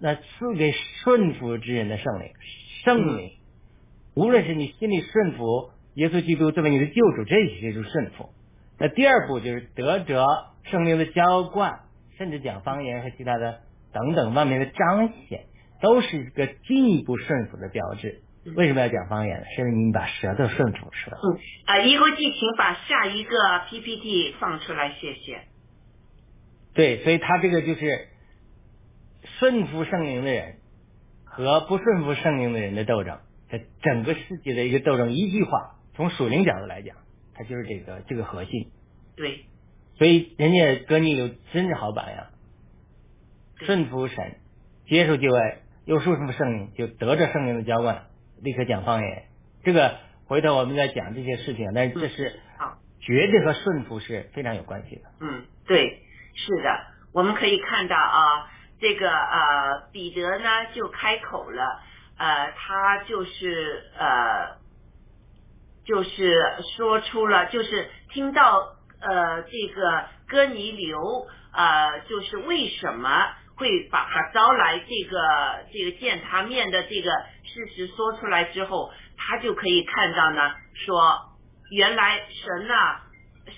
[0.00, 0.72] 那赐给
[1.02, 2.30] 顺服之人的圣灵，
[2.84, 3.32] 圣灵，
[4.14, 8.30] 无论是你心里顺服耶稣基督作为你的救主，这些就是顺服。
[8.78, 10.26] 那第二步就是得着
[10.64, 11.80] 圣灵的浇灌，
[12.18, 13.60] 甚至讲方言和其他的
[13.92, 15.46] 等等方面的彰显，
[15.80, 18.22] 都是一个进一步顺服的标志。
[18.56, 19.44] 为什么要讲方言呢？
[19.56, 21.16] 是因为你把舌头顺服是吧？
[21.22, 23.30] 嗯啊，一国际，请把下一个
[23.70, 25.40] PPT 放出来，谢谢。
[26.74, 28.08] 对，所以他这个就是
[29.38, 30.56] 顺服圣灵的人
[31.24, 33.23] 和不顺服圣灵的人的斗争，在
[33.82, 35.12] 整个世界的一个斗争。
[35.12, 36.96] 一句话，从属灵角度来讲，
[37.34, 38.70] 它就是这个这个核心。
[39.16, 39.44] 对
[39.96, 42.26] 所以人家哥尼流真是好榜样，
[43.64, 44.38] 顺服神，
[44.86, 48.06] 接受救爱，又顺服圣灵，就得着圣灵的浇灌，
[48.42, 49.24] 立刻讲方言。
[49.62, 55.02] 这个回头我们再讲这些事情，但是这是好绝对和顺服是非常有关系的。
[55.20, 56.02] 嗯，对，
[56.34, 58.50] 是的，我们可以看到啊，
[58.80, 61.80] 这个呃，彼得呢就开口了，
[62.18, 64.58] 呃，他就是呃，
[65.84, 66.40] 就是
[66.76, 75.18] 说出了，就是听到呃这个哥尼流呃，就是为什么会把他招来这个
[75.72, 77.10] 这个见他面的这个
[77.44, 81.18] 事实说出来之后，他就可以看到呢，说
[81.70, 83.00] 原来神呐、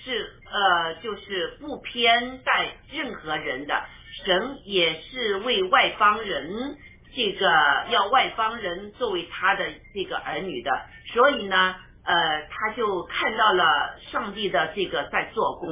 [0.03, 3.83] 是呃，就是不偏待任何人的，
[4.25, 6.77] 神也是为外邦人
[7.17, 7.49] 这个
[7.89, 9.65] 要外邦人作为他的
[9.95, 10.69] 这个儿女的，
[11.11, 12.13] 所以呢，呃，
[12.47, 15.67] 他就看到了上帝的这个在做工。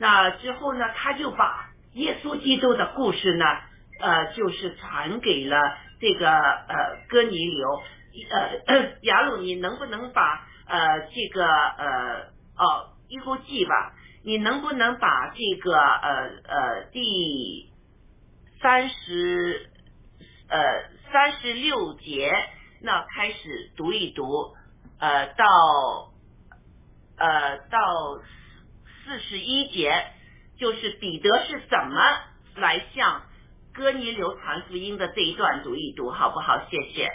[0.00, 3.44] 那之后呢，他就把耶稣基督的故事呢，
[4.00, 5.56] 呃，就是传给了
[6.00, 6.74] 这个呃
[7.08, 7.80] 哥尼流。
[8.66, 13.92] 呃，雅鲁，你能不能把呃这个呃哦一呼记吧？
[14.24, 17.70] 你能不能把这个呃呃第
[18.60, 19.70] 三十
[20.48, 20.58] 呃
[21.12, 22.30] 三十六节
[22.80, 24.54] 那开始读一读，
[24.98, 25.44] 呃到
[27.16, 27.78] 呃到
[29.04, 30.06] 四十一节，
[30.58, 32.00] 就是彼得是怎么
[32.56, 33.22] 来向
[33.72, 36.66] 哥尼流传福音的这一段读一读，好不好？
[36.70, 37.08] 谢谢。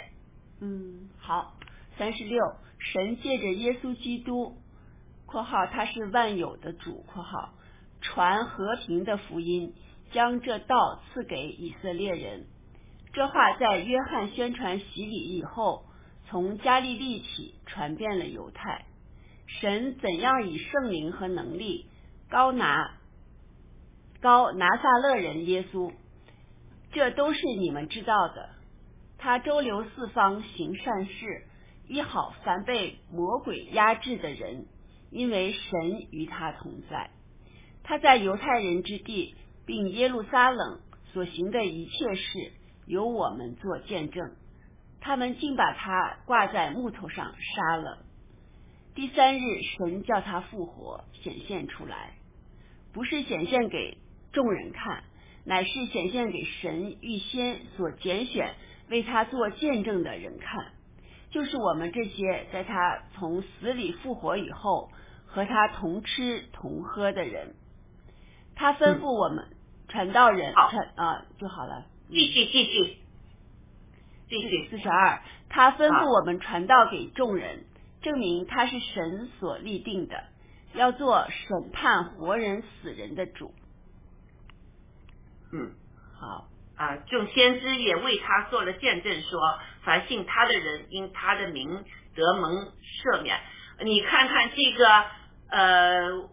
[0.60, 1.54] 嗯，好，
[1.98, 2.40] 三十六，
[2.78, 4.56] 神借着耶稣基督
[5.26, 7.54] （括号他是万有的主）（括号）
[8.00, 9.74] 传和平的福音，
[10.12, 12.46] 将这道赐给以色列人。
[13.14, 15.84] 这话在约翰宣传洗礼以后，
[16.26, 18.86] 从加利利起传遍了犹太。
[19.46, 21.86] 神怎样以圣灵和能力
[22.28, 22.98] 高拿
[24.20, 25.92] 高拿撒勒人耶稣，
[26.92, 28.50] 这都是你们知道的。
[29.16, 31.44] 他周流四方行善事，
[31.86, 34.66] 医好凡被魔鬼压制的人，
[35.12, 35.60] 因为神
[36.10, 37.10] 与他同在。
[37.84, 39.36] 他在犹太人之地，
[39.66, 40.80] 并耶路撒冷
[41.12, 42.52] 所行的一切事，
[42.86, 44.32] 由我们做见证。
[45.00, 47.98] 他们竟把他挂在木头上杀了。
[48.94, 52.14] 第三日，神叫他复活，显现出来，
[52.92, 53.98] 不是显现给
[54.32, 55.04] 众人看，
[55.44, 58.54] 乃是显现给神预先所拣选
[58.88, 60.72] 为他做见证的人看，
[61.30, 64.90] 就是我们这些在他从死里复活以后
[65.26, 67.56] 和他同吃同喝的人。
[68.54, 69.48] 他吩咐我们
[69.88, 71.86] 传道人传啊就好了。
[72.14, 72.98] 继续继续
[74.28, 77.64] 继续四十二，他吩咐我们传道给众人，
[78.02, 80.22] 证明他是神所立定的，
[80.74, 83.52] 要做审判活人死人的主。
[85.52, 85.72] 嗯，
[86.20, 86.46] 好
[86.76, 91.84] 啊，众先知也为他做了见证，说凡信他的人因他的名
[92.14, 93.40] 得蒙赦免。
[93.84, 95.04] 你看看这个
[95.48, 96.30] 呃。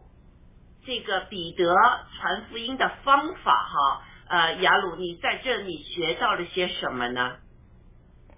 [0.84, 1.76] 这个彼得
[2.18, 7.36] 传福音的方法哈，呃，雅鲁，你在这里学到了些什么呢？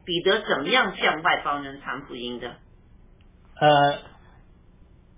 [0.03, 2.55] 彼得怎么样向外邦人传福音的？
[3.61, 3.99] 呃，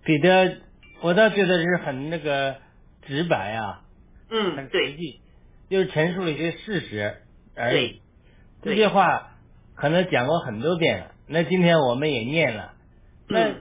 [0.03, 0.57] 彼得，
[0.99, 2.57] 我倒觉得是很那个
[3.03, 3.83] 直白啊，
[4.29, 5.21] 嗯，很实际，
[5.69, 7.21] 就是陈述了一些事实
[7.55, 8.01] 而已。
[8.61, 9.31] 这些话
[9.75, 12.73] 可能讲过很多遍了，那今天我们也念了，
[13.29, 13.53] 那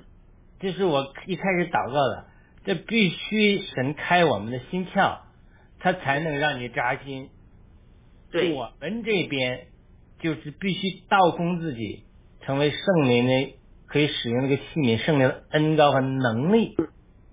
[0.59, 2.27] 就是我一开始祷告的。
[2.65, 5.19] 这必须神开我们的心窍，
[5.85, 7.29] 他才能让你扎心。
[8.33, 9.67] 对，我们这边
[10.19, 12.05] 就是必须倒空自己，
[12.41, 13.55] 成为圣灵的
[13.87, 16.75] 可以使用那个器皿，圣灵的恩高和能力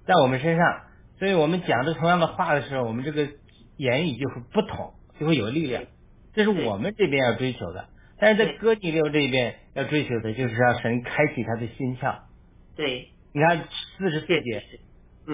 [0.06, 0.82] 在我们身上。
[1.18, 3.30] 所以我们讲的同样的话的时候，我们这个
[3.78, 5.86] 言语就会不同，就会有力量。
[6.34, 7.88] 这是我们这边要追求的，
[8.19, 12.19] 但是在哥尼流这边要追求的就是让神开启他的心窍。
[12.76, 13.64] 对，你看
[13.98, 14.61] 四十四节。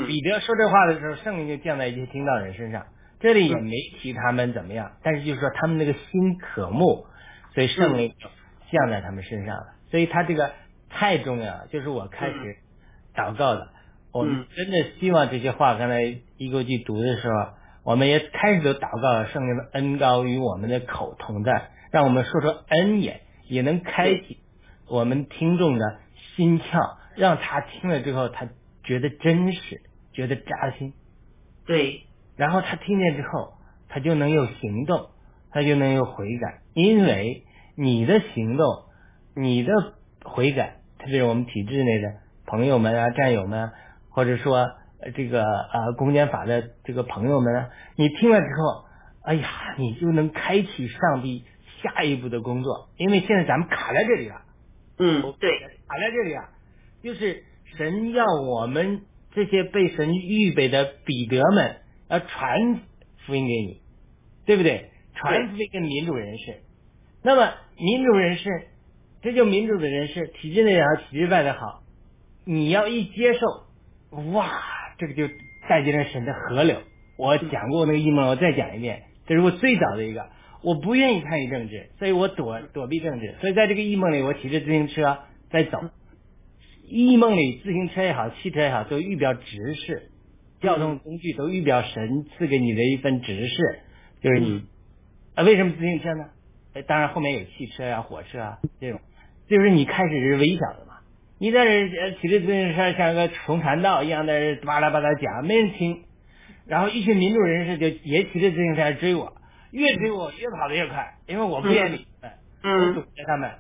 [0.06, 2.86] 彼得说这话的时候，圣灵就降在一些听到人身上。
[3.20, 7.06] 这里也没提他们怎么样，但是就是说他们那个心渴慕，
[7.54, 8.14] 所以圣灵
[8.72, 9.74] 降在他们身上了。
[9.90, 10.52] 所以他这个
[10.90, 12.58] 太重要了，就是我开始
[13.16, 13.70] 祷告的。
[14.12, 16.02] 我们真的希望这些话，刚才
[16.38, 17.54] 一个句读的时候，
[17.84, 24.40] 我们也开始都祷告了，圣灵的恩高与我们的口同在，让我们说出恩言，也能开启
[24.88, 26.00] 我们听众的
[26.36, 28.48] 心窍，让他听了之后他。
[28.84, 29.82] 觉得真实，
[30.14, 30.94] 觉得扎心，
[31.66, 32.07] 对，
[32.38, 33.54] 然后他听见之后，
[33.90, 35.10] 他就能有行动，
[35.52, 37.44] 他就能有悔改，因为
[37.76, 38.66] 你的行动，
[39.36, 39.74] 你的
[40.24, 42.14] 悔改，特别是我们体制内的
[42.46, 43.72] 朋友们啊、战友们，
[44.10, 44.68] 或者说
[45.16, 48.86] 这个啊公检法的这个朋友们啊，你听了之后，
[49.24, 51.44] 哎呀，你就能开启上帝
[51.82, 54.42] 下一步的工作，因为现在咱们卡在这里了，
[55.00, 55.52] 嗯，对，
[55.88, 56.50] 卡在这里啊，
[57.02, 57.44] 就是。
[57.78, 59.02] 神要我们
[59.34, 61.76] 这些被神预备的彼得们
[62.10, 62.82] 要传
[63.26, 63.82] 福音给你，
[64.46, 64.90] 对不对？
[65.16, 66.62] 传福音给民主人士。
[67.24, 68.68] 那么民主人士，
[69.22, 71.84] 这就民主的人士，体制内也好，体制外的好，
[72.46, 74.52] 你要一接受，哇，
[74.98, 75.28] 这个就
[75.68, 76.82] 带进了神的河流。
[77.18, 80.30] 我讲过那个异梦，我再讲一遍，这是我最早的一个。
[80.64, 83.36] 我不愿意参与政治，所以我躲躲避政治。
[83.42, 85.20] 所以在这个异梦里，我骑着自行车
[85.52, 85.84] 在走。
[86.84, 90.10] 异梦里，自行车也好，汽车也好，都预表指示，
[90.62, 93.80] 交通工具都预表神赐给你的一份指示，
[94.22, 94.66] 就是你
[95.36, 96.26] 啊，为什么自行车呢？
[96.88, 99.00] 当然后面有汽车呀、火车啊这种，
[99.48, 100.96] 就是你开始是微小的嘛。
[101.40, 106.04] 你在这骑着自行车像个从传道一样在这巴拉巴拉讲，没人听。
[106.66, 109.34] 然后一群民主人士就也骑着自行车追我，
[109.72, 112.08] 越追我越跑得越快，因为我不愿意，
[112.64, 113.52] 嗯，我躲着他们。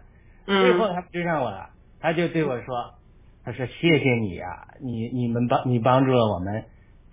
[0.45, 1.69] 最后他们追上我了，
[1.99, 2.93] 他就对我说。
[3.43, 6.65] 他说：“谢谢你啊，你你们帮你帮助了我们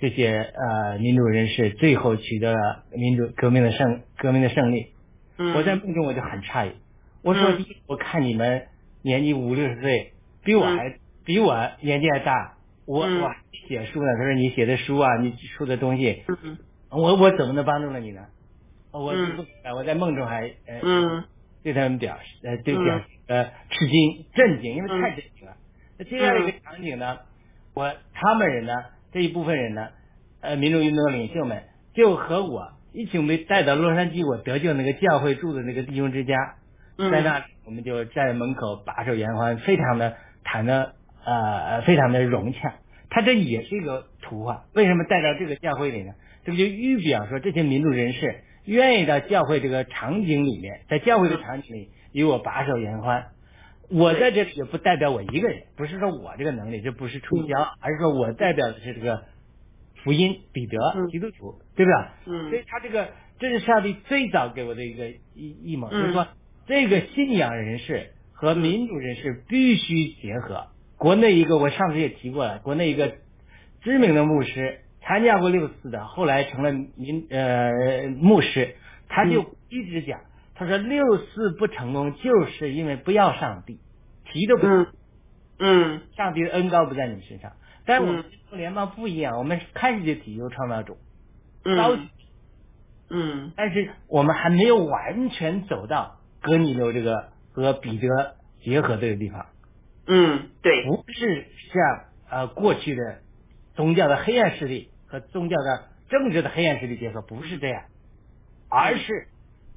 [0.05, 4.89] 这些呃民主人士，最后取得了民主革命的胜革命的胜利。”
[5.57, 6.73] 我在梦中我就很诧异，
[7.23, 7.57] 我说
[7.89, 8.67] ：“我看你们
[9.01, 10.13] 年纪五六十岁，
[10.45, 13.35] 比我还比我年纪还大，我我
[13.67, 16.23] 写书呢。”他说：“你写的书啊，你出的东西，
[16.91, 18.27] 我我怎么能帮助了你呢？
[18.93, 21.25] 我不我在梦中还呃
[21.63, 25.57] 对他们表示呃对表示呃吃惊震惊，因为太震惊了。”
[25.97, 27.21] 那接下来一个场景呢？
[27.73, 28.73] 我他们人呢
[29.15, 29.91] 这一部分人呢，
[30.41, 31.63] 呃，民主运动的领袖们
[31.95, 36.57] 就和我一起被带到洛杉矶，我得救那个教会住的那个弟兄之家，
[36.99, 42.75] 在那我们就在门口把手言欢，非常的谈的呃非常的融洽。
[43.09, 46.13] 他这也是一个图画，为什么带到这个教会里呢？
[46.45, 53.27] 这不就预表说这些民主人士愿意到教会这个场景里面，在教会的场景里与我把手言欢。
[53.91, 59.25] 我在这里也不代表我一个人，不是说我这个能力，这不是吹箫，而是说我代表的是这个
[60.03, 60.79] 福音，彼得，
[61.11, 62.15] 基督徒，对吧？
[62.27, 62.51] 嗯。
[62.51, 63.09] 所以他这个
[63.39, 66.27] 这是上帝最早给我的一个一一谋，就是说
[66.67, 70.67] 这个信仰人士和民主人士必须结合。
[70.97, 73.15] 国内一个我上次也提过了，国内一个
[73.83, 78.77] 知名的牧师参加过六次的，后来成了民呃牧师，
[79.09, 80.21] 他就一直讲。
[80.55, 83.81] 他说六四不成功，就是因为不要上帝，
[84.25, 84.87] 提都不嗯
[85.59, 87.53] 嗯上帝的恩高不在你们身上。
[87.85, 90.97] 但是我们联邦不一样，我们开始就提由创造主，
[91.65, 92.03] 高举，
[93.11, 99.47] 嗯，但是我们还没有完全走到哥尼流这个和彼得结合这个地方。
[100.07, 103.23] 嗯，对，不是像呃过去的
[103.75, 107.83] 宗教的黑暗势力和宗教的政治的黑暗势力结合，不是这样，
[108.71, 109.29] 而是。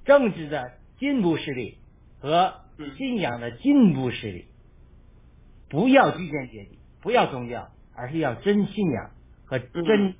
[0.08, 1.78] 政治的进步势力
[2.20, 2.62] 和
[2.98, 4.46] 信仰的进步势力，
[5.70, 9.12] 不要居间阶级，不要宗教，而是要真信仰
[9.46, 10.16] 和真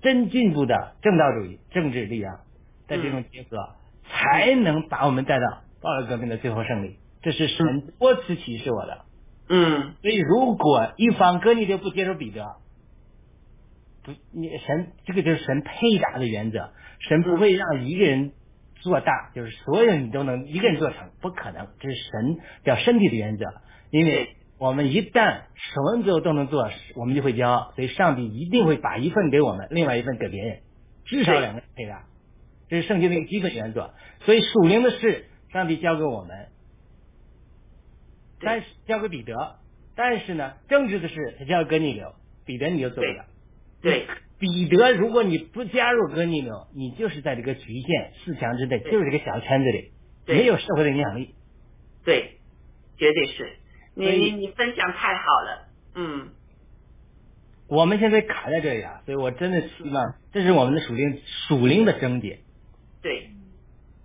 [0.00, 2.40] 真进步的正道主义政治力量
[2.88, 3.76] 的这种结合，
[4.08, 6.96] 才能把我们带到暴乱革命的最后胜利。
[7.22, 9.04] 这是神多次启示我的。
[9.48, 12.56] 嗯，所以如果一方哥尼流不接受彼得，
[14.02, 16.70] 不，你神这个就是神配搭的原则，
[17.00, 18.32] 神不会让一个人。
[18.86, 23.46] 做大就是所有你都能一个人做成，不可能，这是神叫身体的原则。
[23.90, 27.72] 因为我们一旦什么时候都能做，我们就会骄傲。
[27.74, 30.60] 所以上帝一定会把一份给我们，另外一份给别人，
[31.04, 32.04] 至少两个配搭，
[32.68, 33.92] 这是圣经的一个基本原则。
[34.20, 36.46] 所以属灵的事，上帝交给我们，
[38.40, 39.56] 但是交给彼得，
[39.96, 42.14] 但是呢，政治的事他交给你流，
[42.44, 43.24] 彼得你就做不了。
[43.82, 44.06] 对。
[44.38, 49.92] 彼得，如果你不加入哥尼流，你就是在这个局限四强之内，就是这个小圈子里，
[50.26, 51.34] 没有社会的影响力。
[52.04, 52.38] 对，
[52.98, 53.56] 绝对是。
[53.94, 56.28] 你你你分享太好了，嗯。
[57.68, 62.40] 我们现在卡在这里啊，所以我真的希望，这是我们的属灵属灵的症结。
[63.02, 63.30] 对，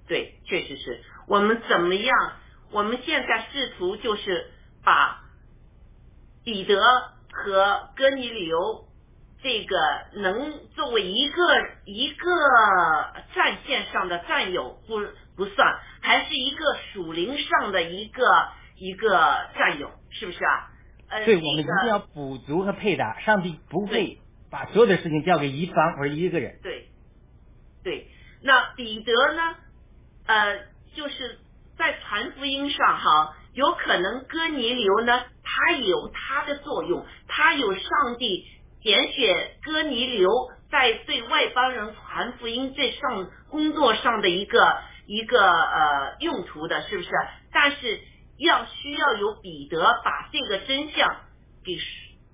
[0.07, 2.15] 对，确实是我们怎么样？
[2.71, 4.45] 我们现在试图就是
[4.81, 5.25] 把
[6.45, 6.79] 彼得
[7.31, 8.87] 和哥尼流。
[9.43, 9.75] 这个
[10.21, 11.41] 能作为一个
[11.85, 12.29] 一个
[13.33, 14.99] 战线上的战友不
[15.35, 16.63] 不算，还是一个
[16.93, 18.23] 属灵上的一个
[18.77, 19.09] 一个
[19.57, 20.69] 战友，是不是啊？
[21.09, 23.19] 呃，对，我们一定要补足和配搭。
[23.19, 24.19] 上帝不会
[24.51, 26.59] 把所有的事情交给一方或者一个人。
[26.61, 26.89] 对，
[27.83, 28.07] 对。
[28.43, 29.55] 那彼得呢？
[30.27, 30.59] 呃，
[30.95, 31.39] 就是
[31.77, 38.45] 在传福音上哈，有可能哥尼流呢，他有他的作用，他有上帝。
[38.83, 40.29] 拣选哥尼流
[40.71, 47.09] 在对外邦人传福音这上工作上的一个一个呃用途的，是不是？
[47.51, 47.99] 但是
[48.37, 51.15] 要需要有彼得把这个真相
[51.63, 51.77] 给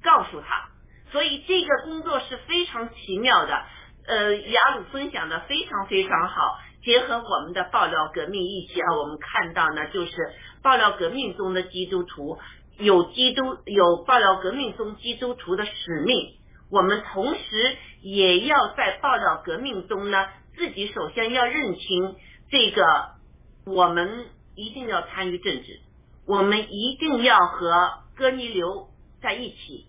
[0.02, 0.69] 告诉他，
[1.11, 3.64] 所以这个工作是非常奇妙的。
[4.07, 10.14] 呃，雅鲁分享的非常非常好，结合我们的爆料革命一起啊，我们看到呢，就是
[10.64, 12.40] 爆料革命中的基督徒。
[12.78, 16.38] 有基督有爆料革命中基督徒的使命，
[16.70, 22.16] 我们同时也要在爆料革命中呢，自己首先要认清
[22.52, 22.84] 这个，
[23.66, 25.80] 我们一定要参与政治，
[26.28, 28.90] 我们一定要和哥尼流
[29.24, 29.88] 在一起，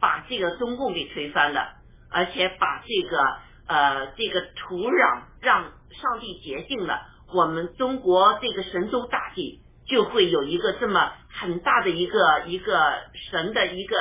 [0.00, 1.74] 把这个中共给推翻了，
[2.10, 3.18] 而且把这个
[3.66, 7.02] 呃这个土壤让上帝洁净了，
[7.34, 9.63] 我们中国这个神州大地。
[9.86, 12.94] 就会有一个这么很大的一个一个
[13.30, 13.96] 神的一个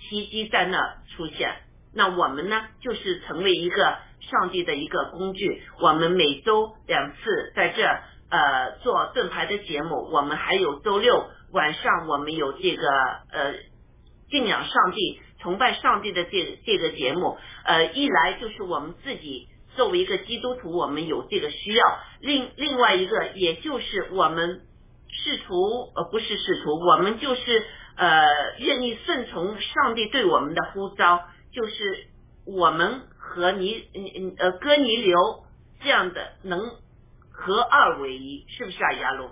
[0.00, 1.54] 奇迹在那出现。
[1.94, 5.62] 那我们呢，就是成为一个上帝的一个工具。
[5.80, 7.82] 我们每周两次在这
[8.30, 12.88] 呃做盾牌的节目，我们还有周六晚上我们有这个
[13.32, 13.54] 呃
[14.30, 17.38] 敬仰上帝、崇拜上帝的这这个节目。
[17.64, 21.84] 呃，一来就是我们自己作为一个基督徒，我们有这个需要；
[22.20, 24.62] 另另外一个，也就是我们。
[25.10, 27.62] 试图呃不是试图，我们就是
[27.96, 32.08] 呃愿意顺从上帝对我们的呼召，就是
[32.46, 35.44] 我们和尼嗯呃哥尼流
[35.80, 36.60] 这样的能
[37.30, 39.30] 合二为一，是不是啊，亚鲁？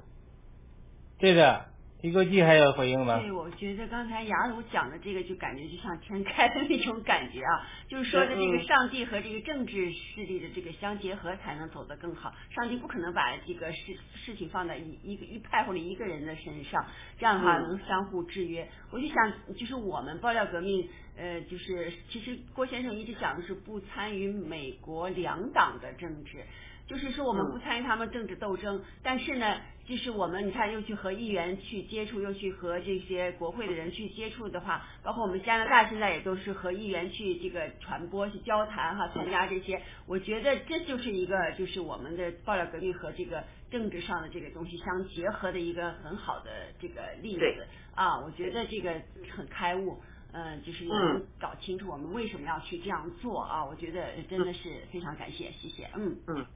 [1.19, 1.67] 对的。
[2.07, 3.19] 提国际还有回应吗？
[3.19, 12.33] 对，我觉得刚才雅鲁讲的这个，就感觉就像天开的那种感觉啊，就是说的这个上帝和这个政治势力的这个相结合，才能走得更好。
[12.51, 16.87] 上帝不可能把这个事事情放在一一个一派或者一个人的身上，
[17.19, 18.69] 这样的话能相互制约。
[18.93, 26.45] 我就想，就是我们爆料革命，呃，就是其实郭先生一直讲的是不参与美国两党的政治。
[26.87, 46.51] 就是说我们不参与他们政治斗争，但是呢，就是我们你看又去和议员去接触，又去和这些国会的人去接触的话，包括我们加拿大现在也都是和议员去这个传播、去交谈哈，参加这些，我觉得这就是一个就是我们的爆料革命和这个政治上的这个东西相结合的一个很好的
[46.81, 49.03] 这个例子啊，我觉得这个
[49.37, 49.99] 很开悟。
[50.33, 53.65] 嗯，就是能搞清楚我们为什么要去这样做啊？
[53.65, 55.89] 我觉得真的是非常感谢，谢谢。
[55.97, 56.47] 嗯嗯，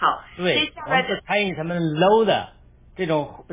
[0.00, 0.24] 好。
[0.36, 2.48] 对，我们不参与什么 low 的
[2.96, 3.44] 这种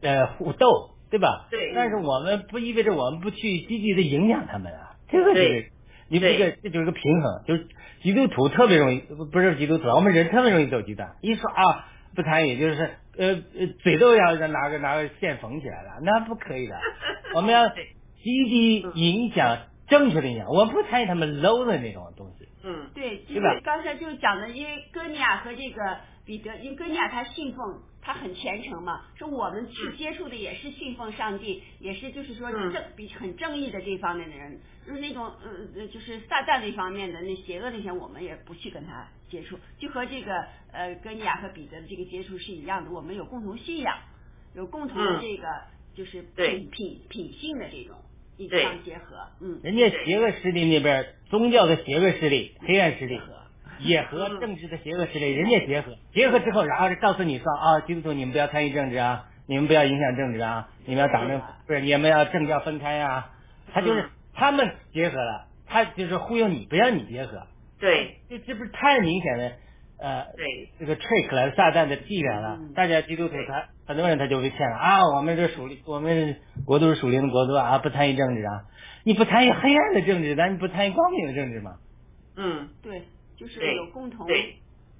[0.00, 1.46] 呃互斗，对吧？
[1.50, 1.72] 对。
[1.74, 5.70] 但是我们不意味着我们不去积极的影响他们啊，这个是，
[6.08, 7.68] 你这个这就是个平衡，就是
[8.02, 9.00] 基督徒特别容易，
[9.30, 11.14] 不是基督徒，我们人特别容易走极端。
[11.20, 16.76] 一说啊不参与，就是呃呃嘴都要拿个拿个线缝起来了，那不可以的。
[17.36, 17.70] 我们要。
[18.18, 22.45] 积极影响正确的影响，我不参与他们 low 的那种东西。
[22.68, 35.32] 嗯，对，就是刚才就讲的，因为哥尼亚和这个彼得，因为哥尼亚他信奉，他很虔诚嘛，说我们去接触的也是信奉上帝，也是就是说正比很正义的这方面的人，就是那种
[35.76, 43.96] 呃就是撒旦那方面的那邪恶那些，我们也不去跟他接触，就和这个呃哥尼亚和彼得的这个接触是一样的，我们有共同信仰，
[44.56, 45.46] 有共同的这个
[45.94, 47.96] 就是品品品性的这种。
[48.36, 53.20] 一相结合，嗯，人家邪恶势力那边，宗教的邪恶势力、黑暗势力，
[53.80, 63.30] 也和政治的邪恶势力，人家结合，结合之后，然后告诉你说啊，基督徒你们不要参与政治啊，你们不要影响政治啊，你们要党政不是，你们要政教分开啊，
[63.72, 67.46] 他就是他们结合了，他就是忽悠你，不让你结合，
[67.80, 69.52] 对，这这不是太明显的。
[69.98, 75.00] 呃，对，这个 trick 了，撒旦的伎俩了，大家基督徒他很多人他就被骗了啊！
[75.16, 78.64] 我们这属灵，我们国都是属灵的国度啊，不参与政治啊，
[79.04, 81.76] 你不参与黑暗的政治，咱不参与光明的政治嘛？
[82.36, 83.04] 嗯，对，
[83.36, 84.26] 就是有共同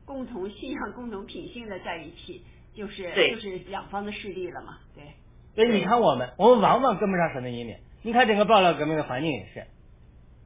[0.04, 2.42] 共同信仰、共同品性的在一起，
[2.74, 3.02] 就是
[3.32, 5.04] 就是两方的势力了嘛，对。
[5.54, 7.76] 所以你看我们，我们往往跟不上神的引领。
[8.02, 9.66] 你看整个爆料革命的环境也是，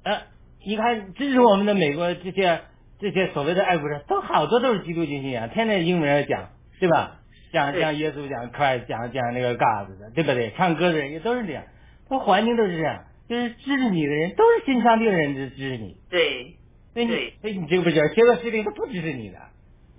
[0.02, 0.22] 呃，
[0.64, 2.62] 你看支持我们的美国这些。
[3.02, 7.19] 这些所谓的爱国者都好多都是基督教信仰，天天英文上讲，对吧？
[7.52, 10.52] 讲讲耶稣，讲 Christ，讲讲那个嘎子的，对不对？
[10.56, 11.64] 唱歌的人也都是这样，
[12.08, 15.96] 他环境都是这样，就是支持你的人都是信上帝的人支支持你。
[16.08, 16.56] 对，
[16.92, 19.38] 所以你所以你这个不行邪恶势力，他不支持你的，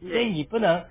[0.02, 0.84] 所以你不能，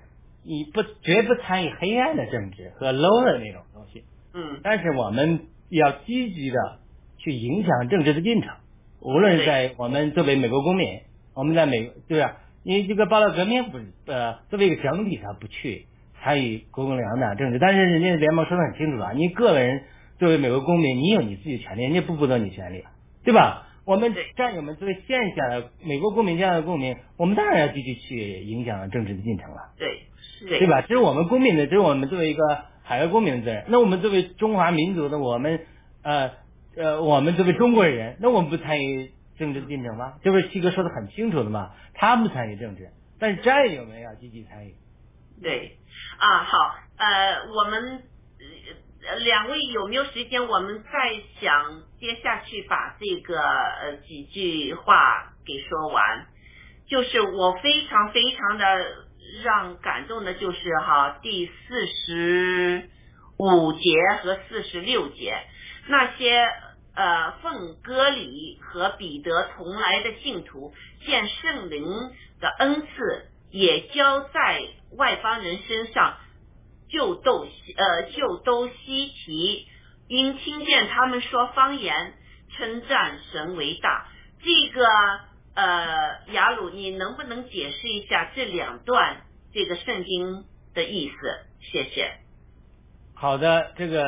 [0.43, 4.03] 你不绝不参与黑暗的政治和 low 的那种东西。
[4.33, 4.59] 嗯。
[4.63, 6.79] 但是我们要积极的
[7.17, 8.55] 去影响政治的进程，
[8.99, 11.01] 无论在我们作为美国公民。
[11.33, 12.39] 我们在美对吧？
[12.61, 13.79] 因为这个报道革命不
[14.11, 15.87] 呃作为一个整体，他不去
[16.23, 19.83] 参与国共两党政治，但是人家联盟说的很清楚啊，你个人
[20.19, 22.83] 作为美国公民，你有你自己的权利，人家不剥夺你权利，
[23.23, 23.67] 对吧？
[23.85, 30.03] 我们战友们作为线下的美国公民这样的公民，我们当然要积极去影响政治的进程了，对，
[30.39, 30.81] 是，对吧？
[30.81, 32.43] 这是我们公民的，这是我们作为一个
[32.83, 33.65] 海外公民的责任。
[33.67, 35.61] 那我们作为中华民族的，我们
[36.03, 36.31] 呃
[36.77, 39.11] 呃，我们作为中国人，那我们不参与。
[39.37, 40.19] 政治进程吗？
[40.21, 41.71] 这不是七哥说的很清楚的吗？
[41.95, 42.89] 他不参与政治，
[43.19, 44.75] 但是战友们要积极参与。
[45.41, 45.77] 对，
[46.17, 48.03] 啊，好，呃，我们
[49.19, 50.47] 两位有没有时间？
[50.47, 56.27] 我们再想接下去把这个呃几句话给说完。
[56.87, 58.65] 就是我非常非常的
[59.43, 62.89] 让感动的，就是哈第四十
[63.37, 63.91] 五节
[64.21, 65.35] 和四十六节
[65.87, 66.47] 那些。
[66.93, 70.73] 呃，奉歌里和彼得同来的信徒，
[71.05, 71.85] 见圣灵
[72.41, 74.61] 的恩赐也交在
[74.97, 76.17] 外邦人身上，
[76.89, 79.67] 就都呃就都稀奇，
[80.07, 82.13] 因听见他们说方言，
[82.57, 84.07] 称赞神为大。
[84.43, 84.85] 这个
[85.53, 89.21] 呃，雅鲁，你能不能解释一下这两段
[89.53, 91.15] 这个圣经的意思？
[91.59, 92.11] 谢谢。
[93.13, 94.01] 好的，这个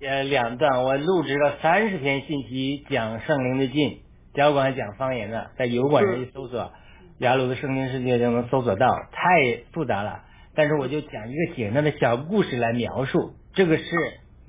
[0.00, 4.02] 呃两段我录制了三十篇信息，讲圣灵的进，
[4.34, 6.72] 教管讲方言的，在油管上一搜索，
[7.18, 10.22] 雅鲁的圣经世界就能搜索到，太复杂了。
[10.54, 13.84] 但是我就讲一个简单的小故事来描述，这个是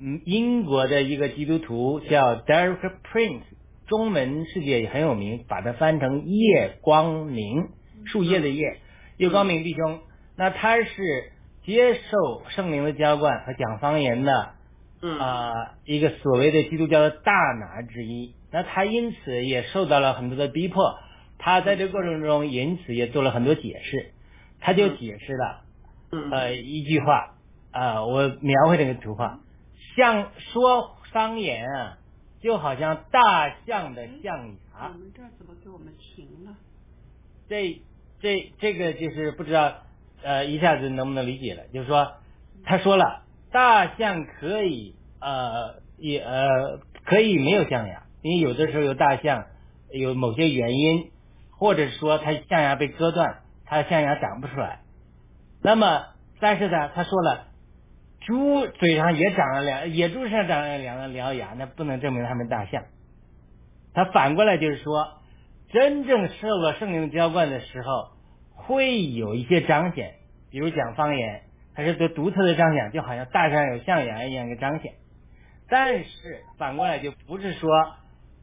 [0.00, 2.80] 嗯英国的一个基督徒叫 Derek
[3.12, 3.42] Prince，
[3.86, 7.68] 中文世界也很有名，把它翻成叶光明，
[8.06, 8.78] 树叶的叶，
[9.16, 10.00] 叶光明弟兄，
[10.36, 11.32] 那他是。
[11.64, 14.52] 接受圣灵的浇灌和讲方言的，
[15.20, 15.52] 啊，
[15.84, 17.30] 一个所谓的基督教的大
[17.60, 18.36] 拿之一。
[18.50, 20.94] 那他因此也受到了很多的逼迫。
[21.38, 24.12] 他在这个过程中，因此也做了很多解释。
[24.60, 25.62] 他就解释了，
[26.32, 27.34] 呃，一句话
[27.70, 29.40] 啊，我描绘这个图画，
[29.96, 31.98] 像说方言啊，
[32.40, 34.88] 就好像大象的象牙。
[34.92, 36.56] 我们这儿怎么给我们停了？
[37.48, 37.80] 这
[38.20, 39.74] 这这个就是不知道。
[40.20, 41.62] 呃一下子能不能理解了？
[41.72, 42.14] 就是说，
[42.64, 49.46] 他说了，大象可以呃也呃可以没有象牙，因为有的时候有大象
[49.92, 51.12] 有某些原因，
[51.58, 54.80] 或者说它象牙被割断，它象牙长不出来。
[55.62, 56.06] 那么，
[56.40, 57.48] 但是呢，他说了，
[58.20, 62.84] 猪嘴上也长了两，野猪上长了两个獠牙，那不能证明它们大象。
[63.92, 65.18] 他反过来就是说，
[65.72, 68.10] 真正受了圣灵浇灌的时候，
[68.54, 70.14] 会有一些彰显，
[70.50, 71.42] 比如讲方言，
[71.74, 74.92] 它是个独特的彰显，就好像大象有象牙一样的彰显。
[75.68, 76.08] 但是
[76.56, 77.70] 反过来就不是说，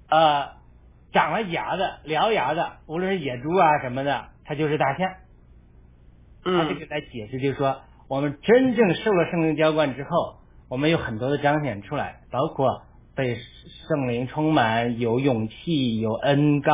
[0.10, 0.50] 呃，
[1.16, 5.10] 长了牙的獠牙的，无论是野猪啊什么的，它就是大象。
[6.44, 7.78] 他这个来解释，就是说，
[8.10, 10.36] 我们真正受了圣灵浇灌之后，
[10.70, 12.84] 我们有很多的彰显出来，包括
[13.16, 13.38] 被
[13.88, 16.72] 圣灵充满，有勇气，有恩高，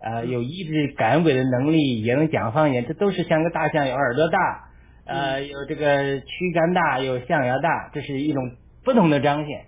[0.00, 4.70] 呃，有意志赶鬼的能力，也能讲方言，这都是像个大象，有耳朵大，
[5.04, 8.52] 呃，有这个躯干大，有象牙大，这是一种
[8.84, 9.66] 不同的彰显。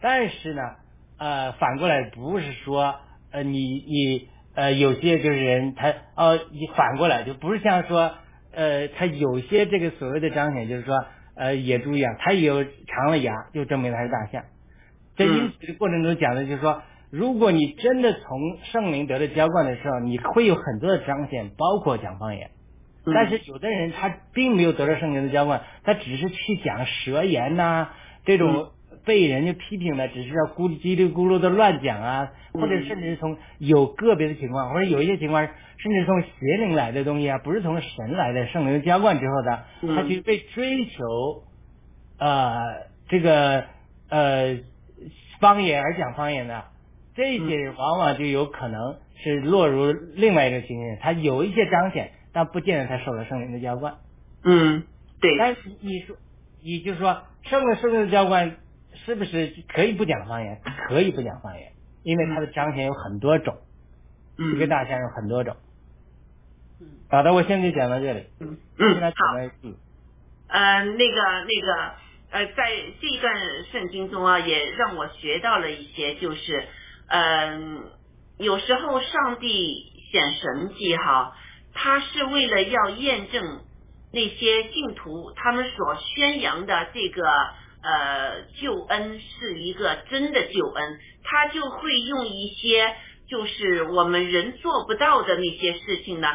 [0.00, 0.62] 但是呢，
[1.18, 2.94] 呃，反过来不是说，
[3.32, 8.14] 呃，你你呃，有些就是人他哦，你反过来就不是像说。
[8.50, 10.96] 呃，他有些这个所谓的彰显，就是说，
[11.36, 14.42] 呃，野猪一样，它有长了牙，就证明他是大象。
[15.16, 22.50] 在因此的过程中讲的就是说，如果你真的从圣灵得了浇灌的时候，你会有很多的彰显，包括讲方言。
[23.14, 27.90] 但是有的人他并没有得到圣灵的浇灌，他只是去讲舌言呐，
[28.24, 28.72] 这种。
[29.08, 35.48] 被人家批评的，只是要咕叽里咕噜的乱讲啊，或者甚至是从有个别的情况，或者有一些情况，
[35.78, 36.28] 甚至从邪
[36.58, 39.64] 灵来的东西啊，不是从神来的圣灵浇灌之后的，
[39.96, 41.44] 他去被追求，
[42.18, 42.52] 呃，
[43.08, 43.64] 这个
[44.10, 44.58] 呃
[45.40, 46.64] 方言而讲方言的，
[47.16, 53.94] 这些往往就有可能是落入另外一个情形，他有一些彰显，但不见得他受了圣灵的浇灌。
[54.44, 54.82] 嗯，
[55.18, 55.34] 对。
[55.38, 56.14] 但是你说，
[56.62, 58.56] 你就说受了圣灵的浇灌。
[59.08, 60.60] 是不是可以不讲方言？
[60.86, 61.72] 可以不讲方言，
[62.02, 63.56] 因为它的彰显有很多种，
[64.36, 65.56] 一个大象有很多种。
[67.08, 68.26] 好的，我现在讲到这里。
[68.38, 69.10] 嗯嗯，好。
[69.62, 69.76] 嗯，
[70.48, 71.94] 呃，那个那个
[72.32, 72.70] 呃，在
[73.00, 73.34] 这一段
[73.72, 76.68] 圣经中啊，也让我学到了一些，就是
[77.06, 77.84] 嗯，
[78.36, 81.34] 有时候上帝显神迹哈，
[81.72, 83.60] 他是为了要验证
[84.12, 87.24] 那些信徒他们所宣扬的这个。
[87.88, 92.94] 呃，救恩是一个真的救恩，他就会用一些
[93.30, 96.28] 就是我们人做不到的那些事情呢，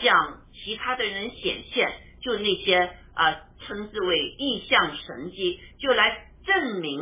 [0.00, 7.00] 向其他的人显现，就那些啊称之为意象神迹，就来证明，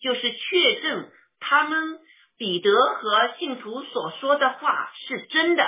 [0.00, 1.08] 就是确证
[1.38, 2.00] 他们
[2.36, 5.64] 彼得和信徒所说的话是真的。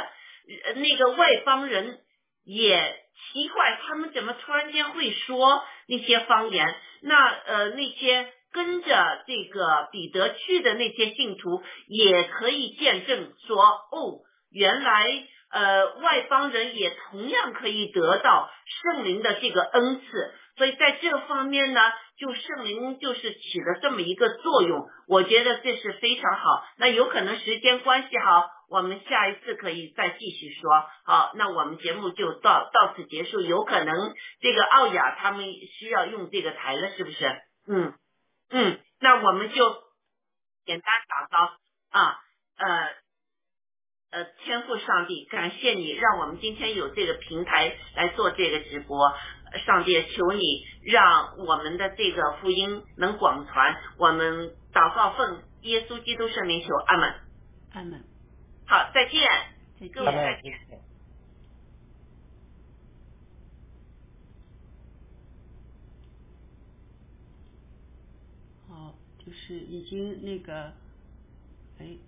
[0.77, 1.99] 那个外邦人
[2.49, 2.97] 也
[3.33, 6.75] 奇怪，他们怎么突然间会说那些方言？
[7.03, 15.05] 那呃，那些跟着这个彼得去的那些信徒，也可以见证说，哦，原来
[15.51, 18.51] 呃，外邦人也同样可以得到
[18.83, 20.35] 圣灵的这个恩赐。
[20.57, 21.81] 所以在这方面呢，
[22.19, 26.65] 就圣灵就是起了这么一个作用，我觉得这是非常好。
[26.79, 30.71] 那有可能时间关系哈，我们下一次可以再继续说。
[31.05, 33.41] 好，那我们节目就到到此结束。
[33.41, 35.47] 有可能这个奥雅他们
[35.79, 37.43] 需要用这个台了，是不是？
[37.67, 37.95] 嗯
[38.51, 39.83] 嗯，那我们就
[40.65, 41.53] 简单打招
[41.91, 42.19] 啊
[42.59, 42.89] 呃
[44.11, 49.13] 呃，天赋上帝，感谢你让我们今天有这个平台来做这个直播。
[49.67, 53.77] 上帝，求你让我们的这个福音能广传。
[53.99, 57.15] 我们祷告奉耶稣基督圣名求，阿门。
[57.73, 58.08] 阿门。
[58.69, 59.23] 好，再见。
[59.95, 60.53] 各位再见。
[68.69, 70.75] 好，就是已经那个，
[71.79, 71.99] 哎。